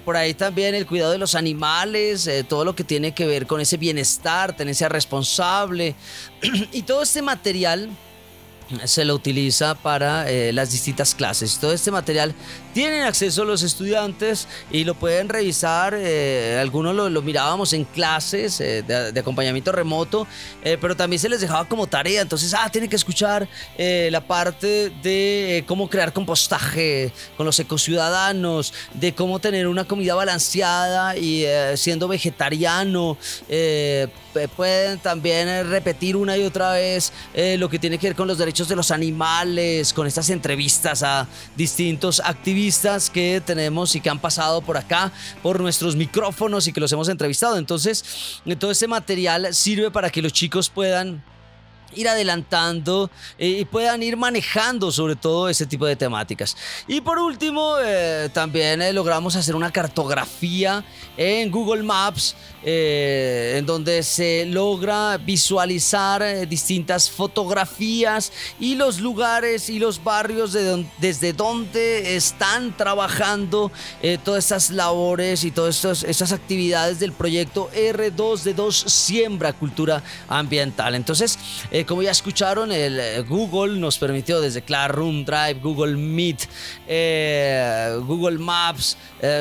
[0.06, 3.62] por ahí también el cuidado de los animales, todo lo que tiene que ver con
[3.62, 5.41] ese bienestar, tenencia responsable
[6.72, 7.90] y todo este material
[8.86, 11.58] se lo utiliza para eh, las distintas clases.
[11.60, 12.34] Todo este material
[12.74, 15.94] tienen acceso los estudiantes y lo pueden revisar.
[15.98, 20.28] Eh, algunos lo, mirábamos en clases eh, de, acompañamiento remoto,
[20.64, 22.22] pero también se les dejaba como tarea.
[22.22, 29.14] Entonces, ah, tienen que escuchar la parte de cómo crear compostaje con los ecociudadanos, de
[29.14, 31.46] cómo tener una comida balanceada y
[31.76, 33.18] siendo vegetariano.
[34.56, 37.12] pueden también repetir una y otra vez
[37.58, 41.28] lo que tiene que ver con los derechos de los animales, con estas entrevistas a
[41.56, 42.61] distintos activistas
[43.12, 47.10] que tenemos y que han pasado por acá, por nuestros micrófonos y que los hemos
[47.10, 47.58] entrevistado.
[47.58, 51.24] Entonces, todo ese material sirve para que los chicos puedan
[51.96, 56.56] ir adelantando eh, y puedan ir manejando sobre todo ese tipo de temáticas.
[56.88, 60.84] Y por último, eh, también eh, logramos hacer una cartografía
[61.18, 70.04] en Google Maps en donde se logra visualizar distintas fotografías y los lugares y los
[70.04, 73.72] barrios de desde donde están trabajando
[74.24, 80.94] todas estas labores y todas estas actividades del proyecto R2D2 Siembra Cultura Ambiental.
[80.94, 81.40] Entonces,
[81.88, 86.48] como ya escucharon, el Google nos permitió desde Classroom Drive, Google Meet,
[88.06, 88.98] Google Maps,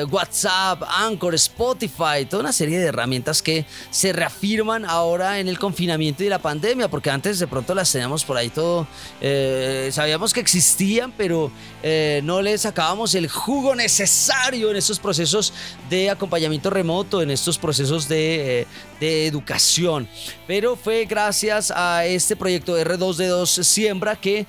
[0.09, 6.23] WhatsApp, Anchor, Spotify, toda una serie de herramientas que se reafirman ahora en el confinamiento
[6.23, 8.87] y la pandemia, porque antes de pronto las teníamos por ahí todo,
[9.19, 11.51] eh, sabíamos que existían, pero
[11.83, 15.53] eh, no les sacábamos el jugo necesario en estos procesos
[15.89, 18.67] de acompañamiento remoto, en estos procesos de, eh,
[18.99, 20.07] de educación.
[20.47, 24.45] Pero fue gracias a este proyecto R2D2 Siembra que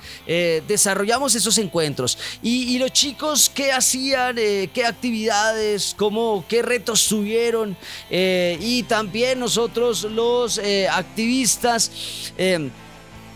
[0.67, 2.17] desarrollamos esos encuentros.
[2.41, 4.35] Y, los chicos, ¿qué hacían?
[4.35, 5.95] ¿Qué actividades?
[5.97, 7.75] ¿Cómo, ¿Qué retos tuvieron?
[8.09, 11.91] y también nosotros los eh, activistas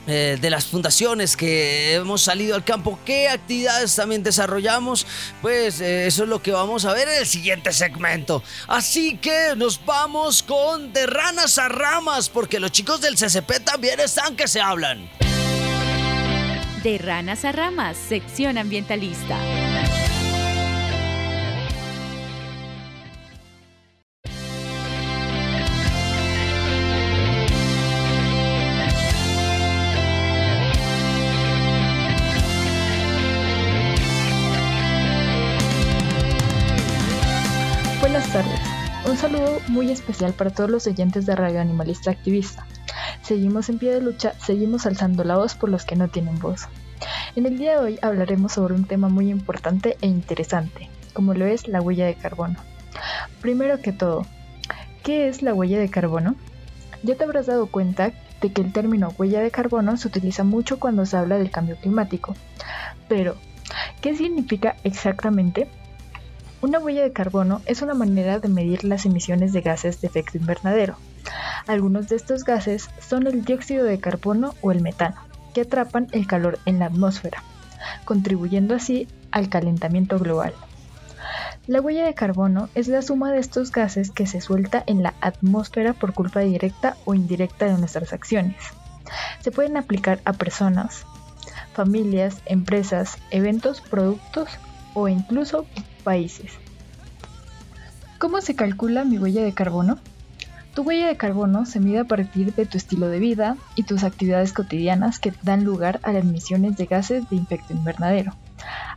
[0.08, 5.06] eh, eh, de las fundaciones que hemos salido al campo, qué actividades también desarrollamos,
[5.42, 8.42] pues eso es lo que vamos a ver en el siguiente segmento.
[8.68, 14.00] Así que nos vamos con de ranas a ramas, porque los chicos del CCP también
[14.00, 15.10] están que se hablan.
[16.84, 19.38] De ranas a ramas, sección ambientalista.
[39.06, 42.66] Un saludo muy especial para todos los oyentes de Radio Animalista Activista.
[43.22, 46.70] Seguimos en pie de lucha, seguimos alzando la voz por los que no tienen voz.
[47.36, 51.48] En el día de hoy hablaremos sobre un tema muy importante e interesante, como lo
[51.48, 52.56] es la huella de carbono.
[53.42, 54.26] Primero que todo,
[55.04, 56.36] ¿qué es la huella de carbono?
[57.04, 60.80] Ya te habrás dado cuenta de que el término huella de carbono se utiliza mucho
[60.80, 62.36] cuando se habla del cambio climático.
[63.10, 63.36] Pero,
[64.00, 65.68] ¿qué significa exactamente?
[66.60, 70.40] Una huella de carbono es una manera de medir las emisiones de gases de efecto
[70.40, 70.96] invernadero.
[71.68, 75.18] Algunos de estos gases son el dióxido de carbono o el metano,
[75.54, 77.44] que atrapan el calor en la atmósfera,
[78.06, 80.56] contribuyendo así al calentamiento global.
[81.68, 85.14] La huella de carbono es la suma de estos gases que se suelta en la
[85.22, 88.56] atmósfera por culpa directa o indirecta de nuestras acciones.
[89.42, 91.06] Se pueden aplicar a personas,
[91.74, 94.58] familias, empresas, eventos, productos
[94.98, 95.68] o incluso
[96.04, 96.54] países.
[98.18, 100.00] ¿Cómo se calcula mi huella de carbono?
[100.74, 104.04] Tu huella de carbono se mide a partir de tu estilo de vida y tus
[104.04, 108.34] actividades cotidianas que dan lugar a las emisiones de gases de efecto invernadero.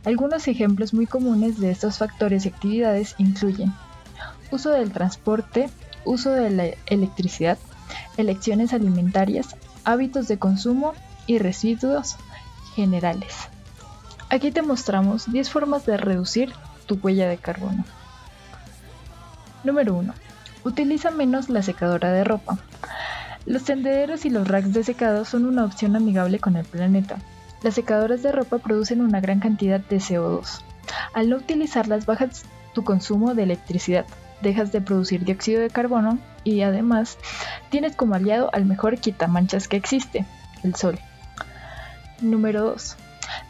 [0.03, 3.71] Algunos ejemplos muy comunes de estos factores y actividades incluyen
[4.49, 5.69] uso del transporte,
[6.03, 7.59] uso de la electricidad,
[8.17, 10.93] elecciones alimentarias, hábitos de consumo
[11.27, 12.15] y residuos
[12.73, 13.50] generales.
[14.31, 16.53] Aquí te mostramos 10 formas de reducir
[17.01, 17.83] huella de carbono.
[19.63, 20.13] Número 1.
[20.63, 22.57] Utiliza menos la secadora de ropa.
[23.45, 27.17] Los tendederos y los racks de secado son una opción amigable con el planeta.
[27.61, 30.61] Las secadoras de ropa producen una gran cantidad de CO2.
[31.13, 34.05] Al no utilizarlas bajas tu consumo de electricidad,
[34.41, 37.17] dejas de producir dióxido de carbono y además
[37.69, 40.25] tienes como aliado al mejor quitamanchas que existe,
[40.63, 40.99] el sol.
[42.21, 42.97] Número 2.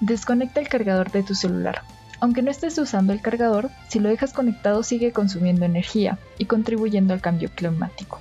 [0.01, 1.83] Desconecta el cargador de tu celular.
[2.19, 7.13] Aunque no estés usando el cargador, si lo dejas conectado sigue consumiendo energía y contribuyendo
[7.13, 8.19] al cambio climático.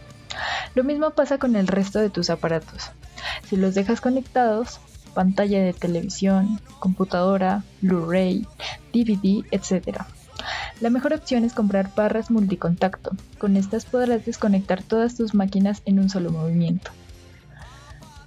[0.75, 2.91] Lo mismo pasa con el resto de tus aparatos.
[3.49, 4.79] Si los dejas conectados,
[5.15, 8.47] pantalla de televisión, computadora, Blu-ray,
[8.93, 10.03] DVD, etc.
[10.81, 13.13] La mejor opción es comprar barras multicontacto.
[13.39, 16.91] Con estas podrás desconectar todas tus máquinas en un solo movimiento.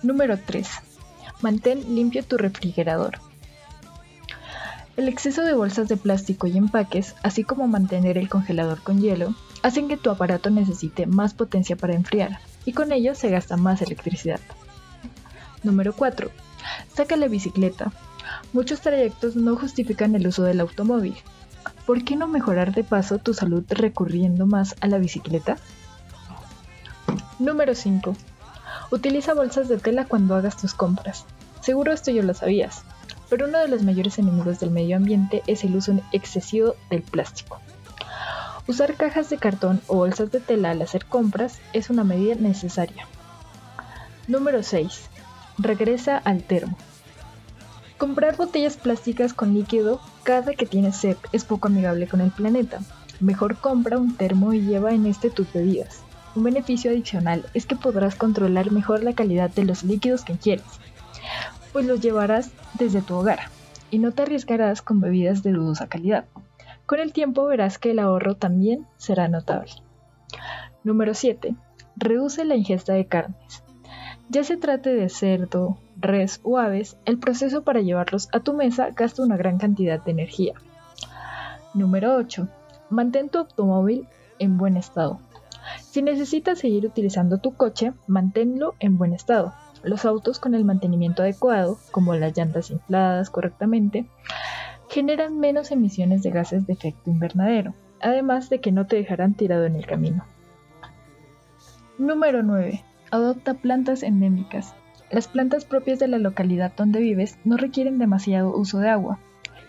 [0.01, 0.67] Número 3.
[1.41, 3.19] Mantén limpio tu refrigerador.
[4.95, 9.33] El exceso de bolsas de plástico y empaques, así como mantener el congelador con hielo,
[9.63, 13.81] hacen que tu aparato necesite más potencia para enfriar, y con ello se gasta más
[13.81, 14.39] electricidad.
[15.63, 16.29] Número 4.
[16.93, 17.91] Saca la bicicleta.
[18.53, 21.15] Muchos trayectos no justifican el uso del automóvil.
[21.87, 25.57] ¿Por qué no mejorar de paso tu salud recurriendo más a la bicicleta?
[27.39, 28.15] Número 5.
[28.91, 31.25] Utiliza bolsas de tela cuando hagas tus compras.
[31.61, 32.83] Seguro esto ya lo sabías,
[33.29, 37.59] pero uno de los mayores enemigos del medio ambiente es el uso excesivo del plástico.
[38.65, 43.07] Usar cajas de cartón o bolsas de tela al hacer compras es una medida necesaria.
[44.27, 45.09] Número 6.
[45.57, 46.77] Regresa al termo.
[47.97, 52.79] Comprar botellas plásticas con líquido cada que tienes sed es poco amigable con el planeta.
[53.19, 55.99] Mejor compra un termo y lleva en este tus bebidas.
[56.35, 60.65] Un beneficio adicional es que podrás controlar mejor la calidad de los líquidos que ingieres,
[61.73, 63.39] pues los llevarás desde tu hogar
[63.91, 66.25] y no te arriesgarás con bebidas de dudosa calidad.
[66.85, 69.71] Con el tiempo verás que el ahorro también será notable.
[70.83, 71.55] Número 7.
[71.95, 73.63] Reduce la ingesta de carnes.
[74.29, 78.89] Ya se trate de cerdo, res o aves, el proceso para llevarlos a tu mesa
[78.95, 80.53] gasta una gran cantidad de energía.
[81.73, 82.47] Número 8.
[82.89, 84.07] Mantén tu automóvil
[84.39, 85.19] en buen estado.
[85.81, 89.53] Si necesitas seguir utilizando tu coche, manténlo en buen estado.
[89.83, 94.05] Los autos con el mantenimiento adecuado, como las llantas infladas correctamente,
[94.89, 99.65] generan menos emisiones de gases de efecto invernadero, además de que no te dejarán tirado
[99.65, 100.25] en el camino.
[101.97, 102.83] Número 9.
[103.11, 104.73] Adopta plantas endémicas.
[105.11, 109.19] Las plantas propias de la localidad donde vives no requieren demasiado uso de agua,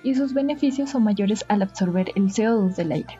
[0.04, 3.18] y sus beneficios son mayores al absorber el CO2 del aire.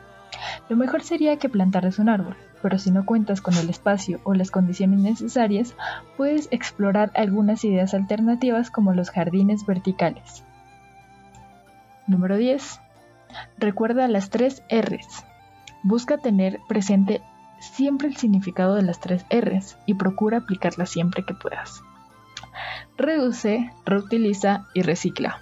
[0.69, 4.33] Lo mejor sería que plantaras un árbol, pero si no cuentas con el espacio o
[4.33, 5.75] las condiciones necesarias,
[6.17, 10.43] puedes explorar algunas ideas alternativas como los jardines verticales.
[12.07, 12.81] Número 10.
[13.59, 15.25] Recuerda las tres R's.
[15.83, 17.21] Busca tener presente
[17.59, 21.83] siempre el significado de las tres R's y procura aplicarlas siempre que puedas.
[22.97, 25.39] Reduce, reutiliza y recicla.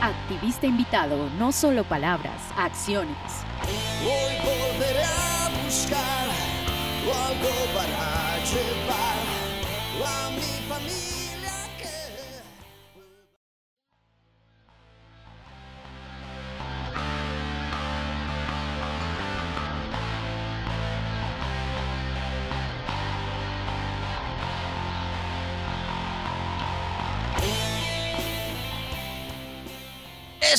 [0.00, 3.42] Activista invitado, no solo palabras, acciones.
[5.68, 6.17] Hoy volveré a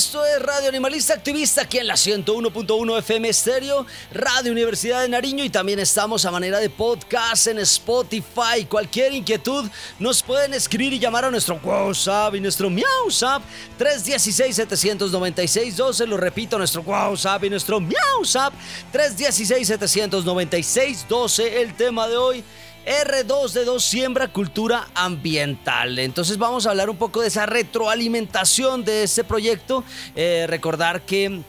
[0.00, 3.84] Esto es Radio Animalista Activista aquí en la 101.1 FM Estéreo,
[4.14, 8.64] Radio Universidad de Nariño y también estamos a manera de podcast en Spotify.
[8.66, 13.42] Cualquier inquietud nos pueden escribir y llamar a nuestro WhatsApp y nuestro MiauSap
[13.78, 16.06] 316-796-12.
[16.06, 18.54] Lo repito, nuestro WhatsApp y nuestro MiauSap
[18.94, 21.44] 316-796-12.
[21.44, 22.42] El tema de hoy
[22.86, 25.98] R2D2 siembra cultura ambiental.
[25.98, 29.84] Entonces vamos a hablar un poco de esa retroalimentación de este proyecto.
[30.16, 31.42] Eh, recordar que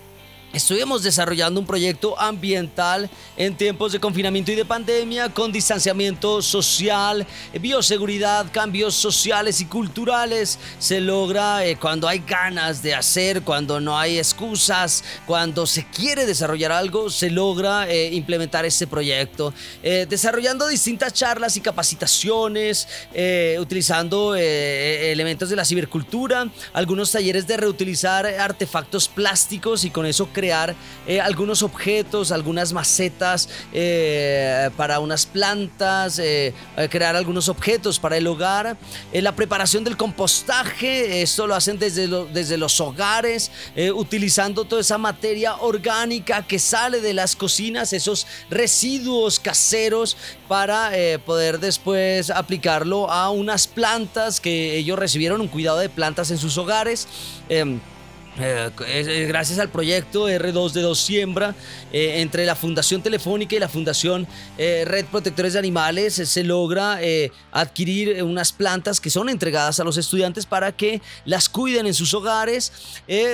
[0.54, 7.26] Estuvimos desarrollando un proyecto ambiental en tiempos de confinamiento y de pandemia con distanciamiento social,
[7.58, 10.60] bioseguridad, cambios sociales y culturales.
[10.78, 16.26] Se logra eh, cuando hay ganas de hacer, cuando no hay excusas, cuando se quiere
[16.26, 19.54] desarrollar algo, se logra eh, implementar este proyecto.
[19.82, 22.90] Eh, desarrollando distintas charlas y capacitaciones,
[23.58, 30.41] utilizando elementos de la cibercultura, algunos talleres de reutilizar artefactos plásticos y con eso crear
[30.44, 36.54] eh, algunos objetos, algunas macetas eh, para unas plantas, eh,
[36.90, 38.78] crear algunos objetos para el hogar,
[39.14, 43.52] la preparación del compostaje, esto lo hacen desde, desde los hogares,
[43.94, 50.18] utilizando toda esa materia orgánica que sale de las cocinas, esos residuos caseros
[50.48, 50.92] para
[51.26, 56.58] poder después aplicarlo a unas plantas que ellos recibieron un cuidado de plantas en sus
[56.58, 57.08] hogares.
[58.40, 61.54] Eh, es- gracias al proyecto R2D2 Siembra,
[61.92, 64.26] eh, entre la Fundación Telefónica y la Fundación
[64.58, 67.00] eh, Red Protectores de Animales, se logra
[67.52, 72.14] adquirir unas plantas que son entregadas a los estudiantes para que las cuiden en sus
[72.14, 72.72] hogares.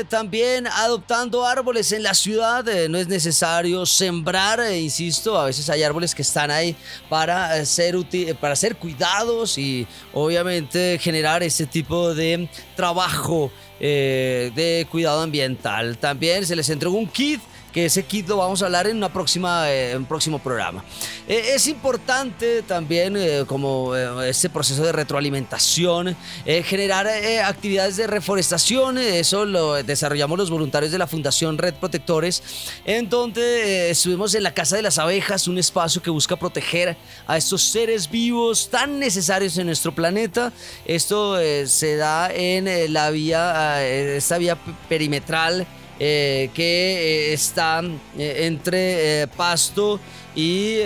[0.09, 6.15] También adoptando árboles en la ciudad, no es necesario sembrar, insisto, a veces hay árboles
[6.15, 6.75] que están ahí
[7.09, 7.95] para ser,
[8.39, 15.97] para ser cuidados y obviamente generar ese tipo de trabajo eh, de cuidado ambiental.
[15.97, 17.41] También se les entregó un kit
[17.85, 19.65] ese kit lo vamos a hablar en una próxima,
[19.95, 20.83] un próximo programa.
[21.27, 26.15] es importante también, como este proceso de retroalimentación,
[26.63, 27.07] generar
[27.45, 32.43] actividades de reforestación, eso lo desarrollamos los voluntarios de la Fundación Red Protectores,
[32.85, 37.37] en donde estuvimos en la Casa de las Abejas, un espacio que busca proteger a
[37.37, 40.51] estos seres vivos tan necesarios en nuestro planeta.
[40.85, 44.57] Esto se da en la vía, esta vía
[44.89, 45.67] perimetral
[45.99, 47.81] eh, que eh, está
[48.17, 49.99] eh, entre Pasto
[50.35, 50.81] y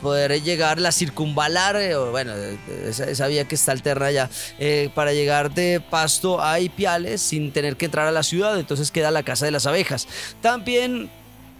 [0.00, 1.76] poder llegar, la circunvalar,
[2.10, 2.32] bueno,
[2.88, 4.30] esa, vía que está alterna ya,
[4.94, 9.10] para llegar de Pasto a Ipiales sin tener que entrar a la ciudad, entonces queda
[9.10, 10.08] la Casa de las Abejas.
[10.40, 11.10] También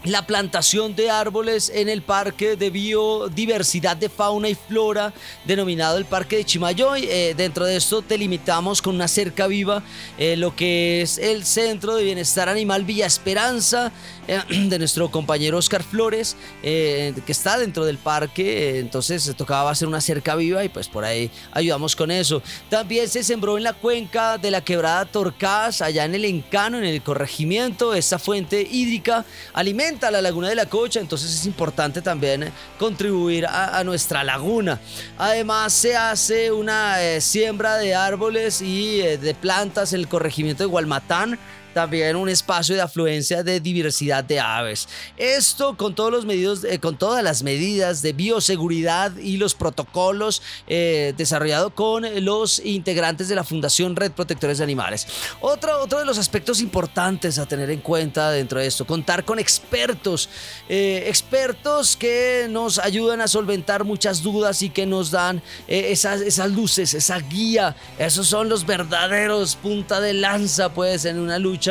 [0.04, 5.14] la plantación de árboles en el Parque de Biodiversidad de Fauna y Flora,
[5.46, 7.06] denominado el Parque de Chimayoy.
[7.08, 9.82] Eh, dentro de esto delimitamos con una cerca viva
[10.18, 13.92] eh, lo que es el Centro de Bienestar Animal Villa Esperanza,
[14.28, 18.78] eh, de nuestro compañero Oscar Flores, que está dentro del parque.
[18.78, 22.42] entonces se tocaba hacer una cerca viva y pues por ahí ayudamos con eso.
[22.68, 26.84] También se sembró en la cuenca de la quebrada Torcás, allá en el Encano, en
[26.84, 29.24] el corregimiento, esta fuente hídrica
[29.54, 34.80] alimenta a la laguna de la Cocha, entonces es importante también contribuir a, nuestra laguna.
[35.18, 40.62] Además se hace una eh, siembra de árboles y eh, de plantas en el corregimiento
[40.64, 41.38] de Gualmatán
[41.74, 44.88] también un espacio de afluencia de diversidad de aves.
[45.16, 50.40] Esto con todos los medios, eh, con todas las medidas de bioseguridad y los protocolos
[50.68, 55.06] eh, desarrollados con los integrantes de la Fundación Red Protectores de Animales.
[55.40, 59.38] Otro, otro de los aspectos importantes a tener en cuenta dentro de esto, contar con
[59.38, 60.28] expertos,
[60.68, 66.50] eh, expertos que nos ayudan a solventar muchas dudas y que nos dan esas, esas
[66.52, 67.74] luces, esa guía.
[67.98, 71.63] Esos son los verdaderos punta de lanza, pues, en una lucha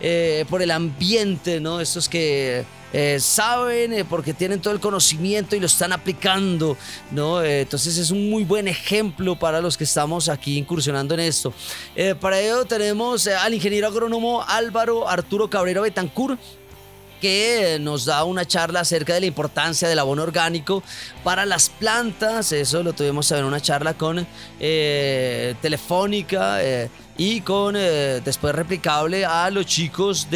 [0.00, 1.80] eh, por el ambiente, ¿no?
[1.80, 6.76] Estos que eh, saben eh, porque tienen todo el conocimiento y lo están aplicando,
[7.10, 7.42] ¿no?
[7.42, 11.52] entonces es un muy buen ejemplo para los que estamos aquí incursionando en esto.
[12.20, 16.36] para ello tenemos al ingeniero agrónomo Álvaro Arturo Cabrera Betancur,
[17.20, 20.82] que nos da una charla acerca de la importancia del abono orgánico
[21.22, 22.50] para las plantas.
[22.50, 24.26] Eso lo tuvimos en una charla con
[24.58, 26.58] Telefónica
[27.20, 30.26] y con eh, después replicable a los chicos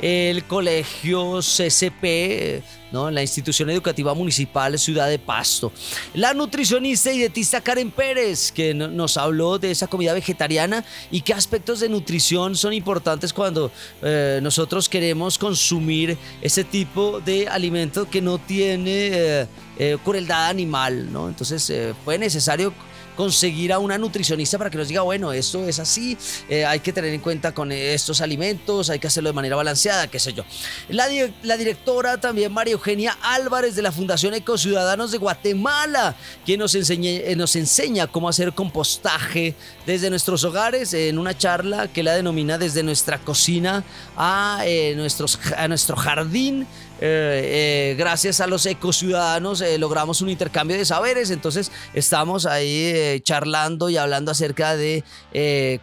[0.00, 3.12] el colegio CCP, ¿no?
[3.12, 5.70] la institución educativa municipal Ciudad de Pasto.
[6.14, 11.32] La nutricionista y dietista Karen Pérez, que nos habló de esa comida vegetariana y qué
[11.32, 13.70] aspectos de nutrición son importantes cuando
[14.02, 19.46] eh, nosotros queremos consumir ese tipo de alimento que no tiene
[19.78, 21.12] eh, crueldad animal.
[21.12, 21.28] ¿no?
[21.28, 21.72] Entonces
[22.04, 22.74] fue necesario
[23.16, 26.16] conseguir a una nutricionista para que nos diga, bueno, esto es así,
[26.48, 30.06] eh, hay que tener en cuenta con estos alimentos, hay que hacerlo de manera balanceada,
[30.08, 30.44] qué sé yo.
[30.88, 31.08] La,
[31.42, 36.14] la directora también, María Eugenia Álvarez de la Fundación Ecociudadanos de Guatemala,
[36.44, 39.54] quien nos, eh, nos enseña cómo hacer compostaje
[39.86, 43.84] desde nuestros hogares en una charla que la denomina desde nuestra cocina
[44.16, 46.66] a, eh, nuestros, a nuestro jardín
[46.98, 53.20] eh, eh, gracias a los ecociudadanos eh, logramos un intercambio de saberes, entonces estamos ahí
[53.22, 55.04] charlando y hablando acerca de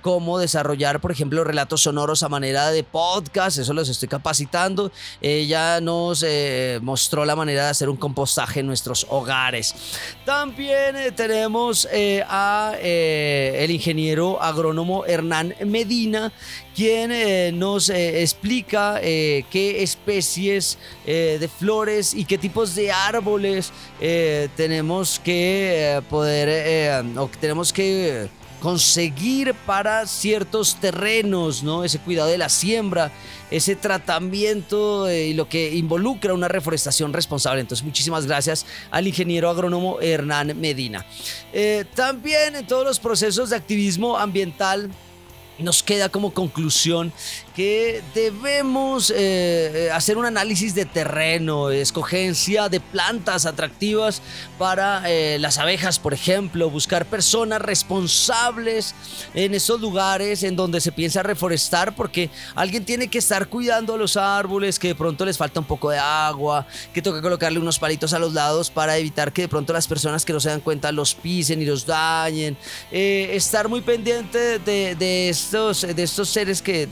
[0.02, 4.92] cómo desarrollar, por ejemplo, relatos sonoros a manera de podcast, eso los estoy capacitando.
[5.22, 6.26] Ella nos
[6.82, 9.76] mostró la manera de hacer un compostaje en nuestros hogares.
[10.26, 11.88] También tenemos
[12.28, 16.32] a el ingeniero agrónomo Hernán Medina,
[16.76, 23.72] quien nos explica qué especies de flores y qué tipos de árboles
[24.56, 28.30] tenemos que poder o tenemos que
[28.62, 31.84] conseguir para ciertos terrenos, ¿no?
[31.84, 33.12] Ese cuidado de la siembra,
[33.52, 37.60] ese tratamiento y lo que involucra una reforestación responsable.
[37.60, 41.06] Entonces, muchísimas gracias al ingeniero agrónomo Hernán Medina.
[41.94, 44.90] también en todos los procesos de activismo ambiental
[45.60, 47.12] nos queda como conclusión
[47.56, 49.16] que debemos eh,
[49.88, 54.22] eh, hacer un análisis de terreno, escogencia de plantas atractivas
[54.58, 58.96] para eh, las abejas, por ejemplo, buscar personas responsables
[59.36, 63.98] en esos lugares en donde se piensa reforestar, porque alguien tiene que estar cuidando a
[63.98, 67.78] los árboles, que de pronto les falta un poco de agua, que toca colocarle unos
[67.78, 70.62] palitos a los lados para evitar que de pronto las personas que no se dan
[70.62, 72.58] cuenta los pisen y los dañen,
[72.92, 76.88] estar muy pendiente de, estos, de estos seres que,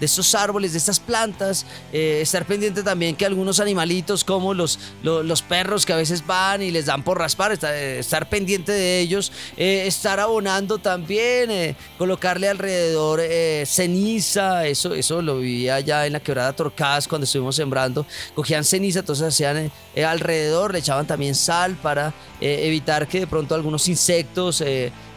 [0.00, 4.78] de estos árboles, de estas plantas, eh, estar pendiente también que algunos animalitos como los,
[5.02, 8.28] lo- los, perros que a veces van y les dan por raspar, estar, eh, estar
[8.28, 13.20] pendiente de ellos, eh, estar abonando también, colocarle alrededor
[13.66, 19.00] ceniza, eso, eso lo vivía ya en la quebrada Torcadas cuando estuvimos sembrando, cogían ceniza,
[19.00, 19.70] entonces hacían
[20.06, 24.62] alrededor, le echaban también sal para evitar que de pronto algunos insectos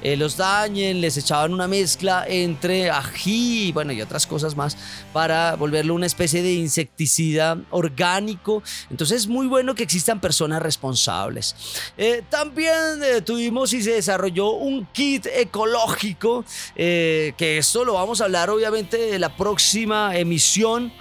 [0.02, 4.78] eh, los dañen, les echaban una mezcla entre ají y bueno y otras cosas más
[5.14, 8.64] para volverlo una especie de insecticida orgánico.
[8.90, 11.56] Entonces es muy bueno que existan personas responsables.
[11.98, 16.44] Eh, también eh, tuvimos y se desarrolló un kit ecológico,
[16.76, 20.92] que esto lo vamos a hablar obviamente de la próxima emisión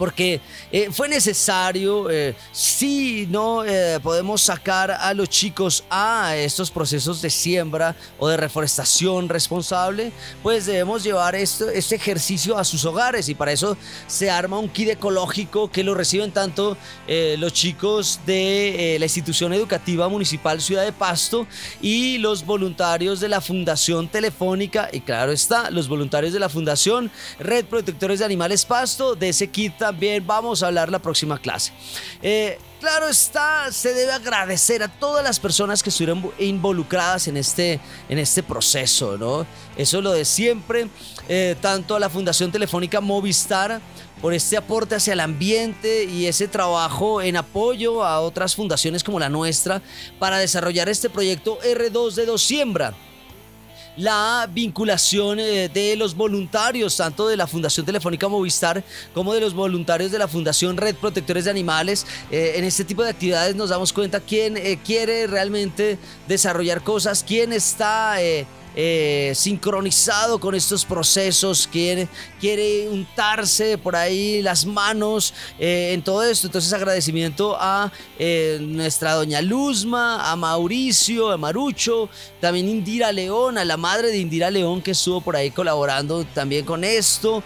[0.00, 0.40] porque
[0.72, 7.20] eh, fue necesario, eh, si no eh, podemos sacar a los chicos a estos procesos
[7.20, 10.10] de siembra o de reforestación responsable,
[10.42, 13.76] pues debemos llevar esto, este ejercicio a sus hogares y para eso
[14.06, 16.78] se arma un kit ecológico que lo reciben tanto
[17.36, 21.46] los chicos de la institución educativa municipal Ciudad de Pasto
[21.82, 27.10] y los voluntarios de la Fundación Telefónica y claro está, los voluntarios de la Fundación
[27.38, 29.14] Red Protectores de Animales Pasto.
[29.14, 31.72] De ese kit también vamos a hablar la próxima clase.
[32.22, 37.36] Eh, Claro está, se debe agradecer a todas las personas que estuvieron invo- involucradas en
[37.36, 37.78] este,
[38.08, 39.46] en este proceso, ¿no?
[39.76, 40.88] Eso es lo de siempre,
[41.28, 43.82] eh, tanto a la Fundación Telefónica Movistar
[44.22, 49.20] por este aporte hacia el ambiente y ese trabajo en apoyo a otras fundaciones como
[49.20, 49.82] la nuestra
[50.18, 52.94] para desarrollar este proyecto R2D2 Siembra
[54.00, 58.82] la vinculación eh, de los voluntarios, tanto de la Fundación Telefónica Movistar
[59.12, 62.06] como de los voluntarios de la Fundación Red Protectores de Animales.
[62.30, 67.24] Eh, en este tipo de actividades nos damos cuenta quién eh, quiere realmente desarrollar cosas,
[67.26, 68.16] quién está...
[68.76, 72.08] eh, sincronizado con estos procesos, quiere,
[72.40, 76.46] quiere untarse por ahí las manos eh, en todo esto.
[76.46, 82.08] Entonces agradecimiento a eh, nuestra doña Luzma, a Mauricio, a Marucho,
[82.40, 86.64] también Indira León, a la madre de Indira León que estuvo por ahí colaborando también
[86.64, 87.42] con esto,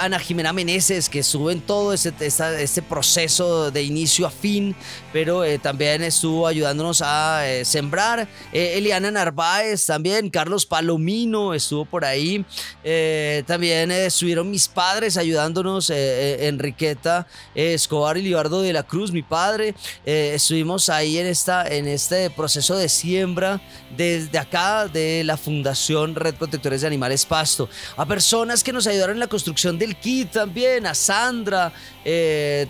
[0.00, 4.74] Ana Jimena Meneses que estuvo en todo esta- este proceso de inicio a fin,
[5.12, 12.44] pero también estuvo ayudándonos a sembrar, Eliana Narváez también, Carlos Palomino estuvo por ahí,
[12.84, 17.26] eh, también eh, estuvieron mis padres ayudándonos, eh, Enriqueta
[17.56, 19.74] Escobar y Libardo de la Cruz, mi padre,
[20.06, 23.60] estuvimos ahí en, esta, en este proceso de siembra
[23.96, 29.16] desde acá de la Fundación Red Protectores de Animales Pasto, a personas que nos ayudaron
[29.16, 31.72] en la construcción del kit también, a Sandra,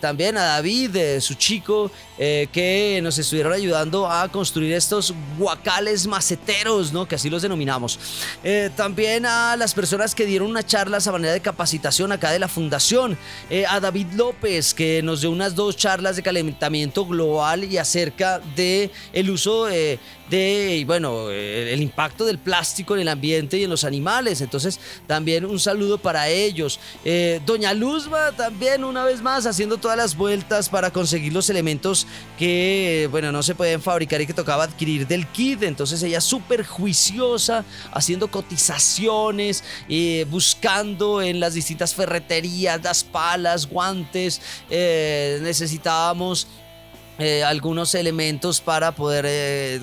[0.00, 7.06] también a David, su chico, que nos estuvieron ayudando a construir estos guacales maceteros, ¿no?
[7.06, 7.57] Que así los denominamos.
[8.44, 12.38] Eh, también a las personas que dieron una charla a manera de capacitación acá de
[12.38, 13.18] la fundación.
[13.50, 18.40] Eh, a David López, que nos dio unas dos charlas de calentamiento global y acerca
[18.56, 19.98] de el uso eh,
[20.30, 24.40] de, bueno, eh, el impacto del plástico en el ambiente y en los animales.
[24.40, 26.80] Entonces, también un saludo para ellos.
[27.04, 32.06] Eh, Doña Luzma también, una vez más, haciendo todas las vueltas para conseguir los elementos
[32.38, 35.62] que, bueno, no se pueden fabricar y que tocaba adquirir del kit.
[35.62, 44.40] Entonces, ella súper juiciosa, haciendo cotizaciones, eh, buscando en las distintas ferreterías las palas, guantes.
[44.70, 46.46] eh, necesitábamos
[47.18, 49.80] eh, algunos elementos para poder eh,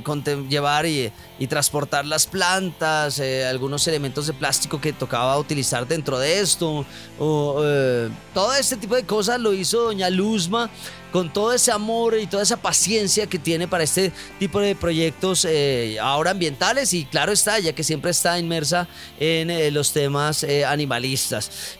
[0.50, 6.18] llevar y, y transportar las plantas, eh, algunos elementos de plástico que tocaba utilizar dentro
[6.18, 6.86] de esto,
[7.20, 10.70] o, eh, todo este tipo de cosas lo hizo doña Luzma
[11.12, 15.46] con todo ese amor y toda esa paciencia que tiene para este tipo de proyectos
[15.46, 18.86] eh, ahora ambientales y claro está, ya que siempre está inmersa
[19.18, 21.78] en los temas animalistas.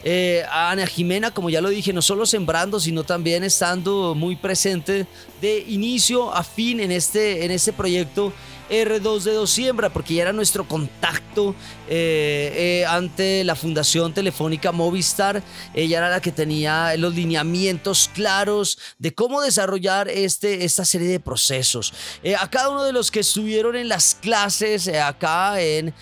[0.50, 5.06] Ana Jimena, como ya lo dije, no solo sembrando, sino también estando muy presente
[5.42, 8.32] de inicio a fin en este, en este proyecto.
[8.70, 11.54] R2D2 Siembra, porque ya era nuestro contacto
[11.88, 15.42] eh, eh, ante la Fundación Telefónica Movistar.
[15.72, 21.20] Ella era la que tenía los lineamientos claros de cómo desarrollar este, esta serie de
[21.20, 21.92] procesos.
[22.24, 25.94] Eh, a cada uno de los que estuvieron en las clases, acá en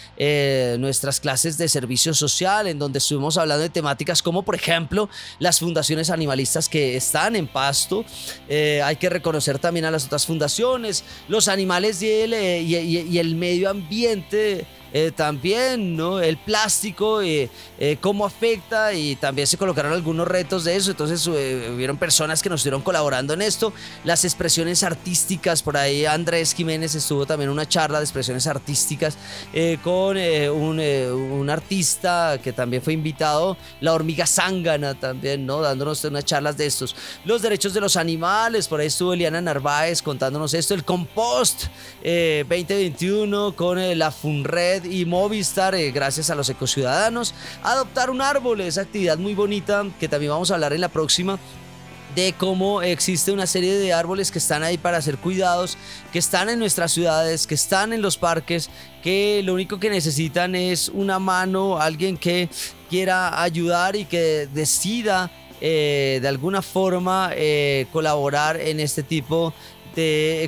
[0.81, 5.09] nuestras clases de servicio social, en donde estuvimos hablando de temáticas como, por ejemplo,
[5.39, 8.05] las fundaciones animalistas que están en pasto.
[8.49, 14.67] Hay que reconocer también a las otras fundaciones, los animales y el medio ambiente
[14.97, 16.21] eh, también, ¿no?
[16.21, 20.93] El plástico, eh, eh, cómo afecta y también se colocaron algunos retos de eso.
[20.93, 23.73] Entonces hubieron personas que nos estuvieron colaborando en esto.
[24.05, 29.19] Las expresiones artísticas, por ahí Andrés Jiménez estuvo también en una charla de expresiones artísticas
[29.83, 35.61] con un, un, artista que también fue invitado, la hormiga zángana también, ¿no?
[35.61, 36.95] Dándonos unas charlas de estos.
[37.25, 40.73] Los derechos de los animales, por ahí estuvo Eliana Narváez contándonos esto.
[40.73, 41.65] El compost
[42.05, 47.35] 2021 con la FUNRED y Movistar, eh, gracias a los ecociudadanos.
[47.63, 51.39] Adoptar un árbol, esa actividad muy bonita que también vamos a hablar en la próxima
[52.15, 55.77] de cómo existe una serie de árboles que están ahí para ser cuidados,
[56.13, 58.71] que están en nuestras ciudades, que están en los parques,
[59.03, 62.49] que lo único que necesitan es una mano, alguien que
[62.89, 65.31] quiera ayudar y que decida
[65.61, 69.55] eh, de alguna forma eh, colaborar en este tipo de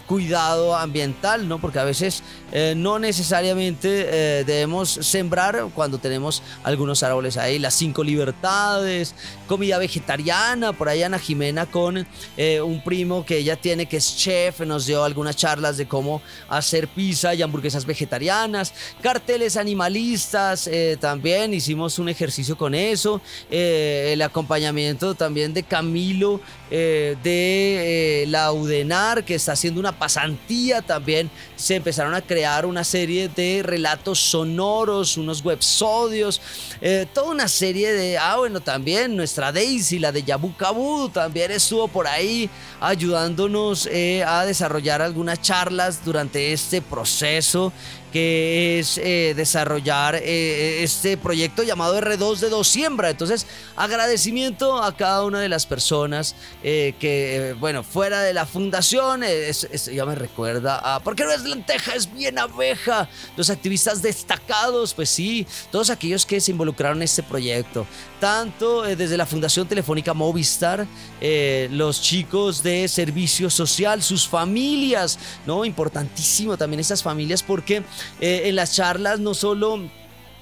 [0.07, 1.61] cuidado ambiental, ¿no?
[1.61, 2.23] Porque a veces
[2.53, 7.59] eh, no necesariamente eh, debemos sembrar cuando tenemos algunos árboles ahí.
[7.59, 9.15] Las cinco libertades,
[9.49, 14.17] comida vegetariana, por ahí Ana Jimena con eh, un primo que ella tiene que es
[14.17, 18.73] chef, nos dio algunas charlas de cómo hacer pizza y hamburguesas vegetarianas,
[19.03, 20.71] carteles animalistas,
[21.01, 23.21] también hicimos un ejercicio con eso,
[23.51, 26.41] el acompañamiento también de Camilo
[26.71, 31.31] de la UDENAR, que está haciendo una pasantía también.
[31.57, 36.41] Se empezaron a crear una serie de relatos sonoros, unos websodios,
[36.81, 38.19] eh, toda una serie de.
[38.19, 44.25] Ah, bueno, también nuestra Daisy, la de Yabu Kabu, también estuvo por ahí ayudándonos eh,
[44.25, 47.73] a desarrollar algunas charlas durante este proceso
[48.17, 53.11] que es eh, desarrollar eh, este proyecto llamado R2 de Siembra.
[53.11, 53.47] Entonces,
[53.77, 60.07] agradecimiento a cada una de las personas eh, que, bueno, fuera de la fundación, ya
[60.07, 61.95] me recuerda a, ¿por qué no es lenteja?
[61.95, 63.07] Es bien abeja.
[63.37, 67.87] Los activistas destacados, pues sí, todos aquellos que se involucraron en este proyecto.
[68.19, 70.87] Tanto desde la Fundación Telefónica Movistar,
[71.21, 75.67] los chicos de servicio social, sus familias, ¿no?
[75.67, 77.85] Importantísimo también estas familias porque
[78.21, 79.81] eh, en las charlas no solo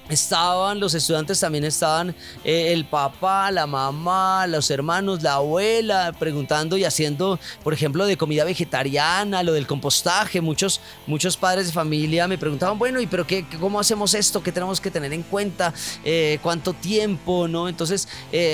[0.09, 6.77] estaban los estudiantes también estaban eh, el papá, la mamá, los hermanos, la abuela preguntando
[6.77, 10.41] y haciendo, por ejemplo, de comida vegetariana, lo del compostaje.
[10.41, 14.43] Muchos, muchos padres de familia me preguntaban, bueno, ¿y pero qué, cómo hacemos esto?
[14.43, 15.73] ¿Qué tenemos que tener en cuenta?
[16.05, 17.49] Eh, ¿Cuánto tiempo?
[17.49, 17.69] ¿No?
[17.69, 18.09] Entonces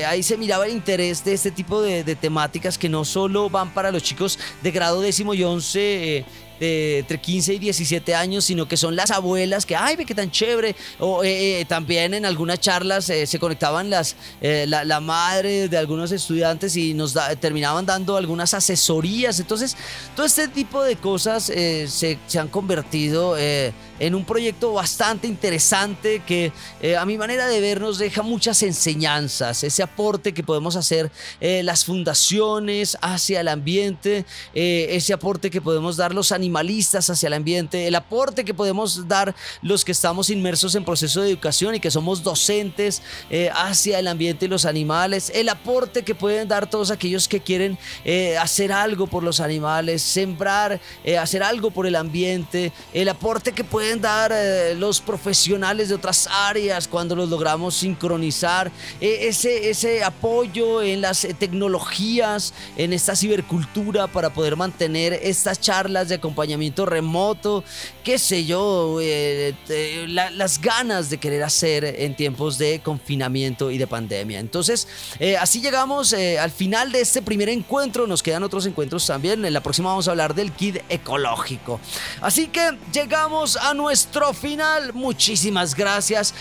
[0.07, 3.73] ahí se miraba el interés de este tipo de, de, temáticas que no solo van
[3.73, 6.25] para los chicos de grado décimo y once
[6.61, 10.15] de entre 15 y 17 años, sino que son las abuelas que, ay, ve qué
[10.15, 10.77] tan chévere.
[10.99, 16.13] O eh, eh, también en algunas charlas eh, se conectaban las, la, madre de algunos
[16.13, 19.41] estudiantes y nos terminaban dando algunas asesorías.
[19.41, 19.77] Entonces,
[20.15, 23.37] todo este tipo de cosas se, se, han convertido
[24.01, 26.53] en un proyecto bastante interesante que
[26.99, 31.85] a mi manera de ver nos deja muchas enseñanzas, ese aporte que podemos hacer las
[31.85, 34.25] fundaciones hacia el ambiente,
[34.55, 39.35] ese aporte que podemos dar los animalistas hacia el ambiente, el aporte que podemos dar
[39.63, 44.09] los que estamos inmersos en proceso de educación y que somos docentes eh, hacia el
[44.09, 48.73] ambiente y los animales, el aporte que pueden dar todos aquellos que quieren eh, hacer
[48.73, 53.90] algo por los animales, sembrar, eh, hacer algo por el ambiente, el aporte que pueden
[53.97, 54.35] dar
[54.77, 58.71] los profesionales de otras áreas cuando los logramos sincronizar,
[59.01, 66.17] ese, ese apoyo en las tecnologías, en esta cibercultura para poder mantener estas charlas de
[66.17, 67.65] acompañamiento remoto,
[68.05, 69.55] qué sé yo, eh,
[70.09, 74.39] las ganas de querer hacer en tiempos de confinamiento y de pandemia.
[74.39, 74.89] Entonces,
[75.19, 78.07] eh, así llegamos eh, al final de este primer encuentro.
[78.07, 79.45] Nos quedan otros encuentros también.
[79.45, 81.81] En la próxima vamos a hablar del kit ecológico.
[82.21, 84.93] Así que llegamos a nuestro final.
[84.93, 86.35] Muchísimas gracias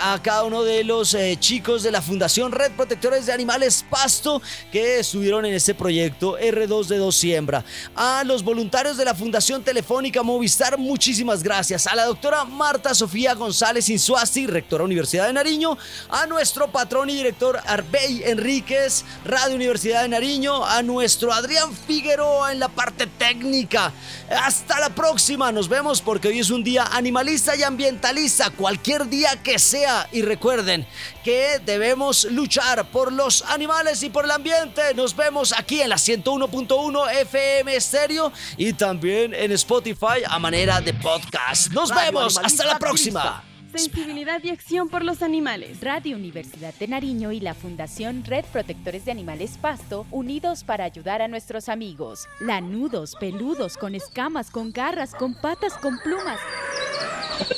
[0.00, 4.98] a cada uno de los chicos de la Fundación Red Protectores de Animales Pasto que
[4.98, 7.64] estuvieron en este proyecto R2 de Dos Siembra.
[7.94, 11.86] A los voluntarios de la Fundación Telefónica Movistar, muchísimas gracias.
[11.86, 15.78] A la doctora Marta Sofía González Insuasti, rectora Universidad de Nariño.
[16.08, 20.64] A nuestro patrón y director Arbey Enríquez, Radio Universidad de Nariño.
[20.64, 23.92] A nuestro Adrián Figueroa en la parte técnica.
[24.28, 29.30] Hasta la próxima, nos vemos porque hoy es un día animalista y ambientalista, cualquier día
[29.42, 30.08] que sea.
[30.12, 30.86] Y recuerden
[31.24, 34.94] que debemos luchar por los animales y por el ambiente.
[34.94, 40.94] Nos vemos aquí en la 101.1 FM Estéreo y también en Spotify a manera de
[40.94, 41.72] podcast.
[41.72, 43.49] Nos vemos, hasta la próxima.
[43.72, 45.80] Sensibilidad y acción por los animales.
[45.80, 51.22] Radio Universidad de Nariño y la Fundación Red Protectores de Animales Pasto, unidos para ayudar
[51.22, 52.26] a nuestros amigos.
[52.40, 56.38] Lanudos, peludos, con escamas, con garras, con patas, con plumas.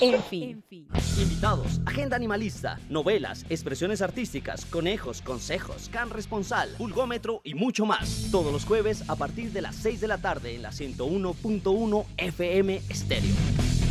[0.01, 0.43] En fin.
[0.51, 0.89] en fin.
[1.19, 8.29] Invitados, agenda animalista, novelas, expresiones artísticas, conejos, consejos, can responsal, pulgómetro y mucho más.
[8.31, 12.83] Todos los jueves a partir de las 6 de la tarde en la 101.1 FM
[12.89, 13.82] Estéreo.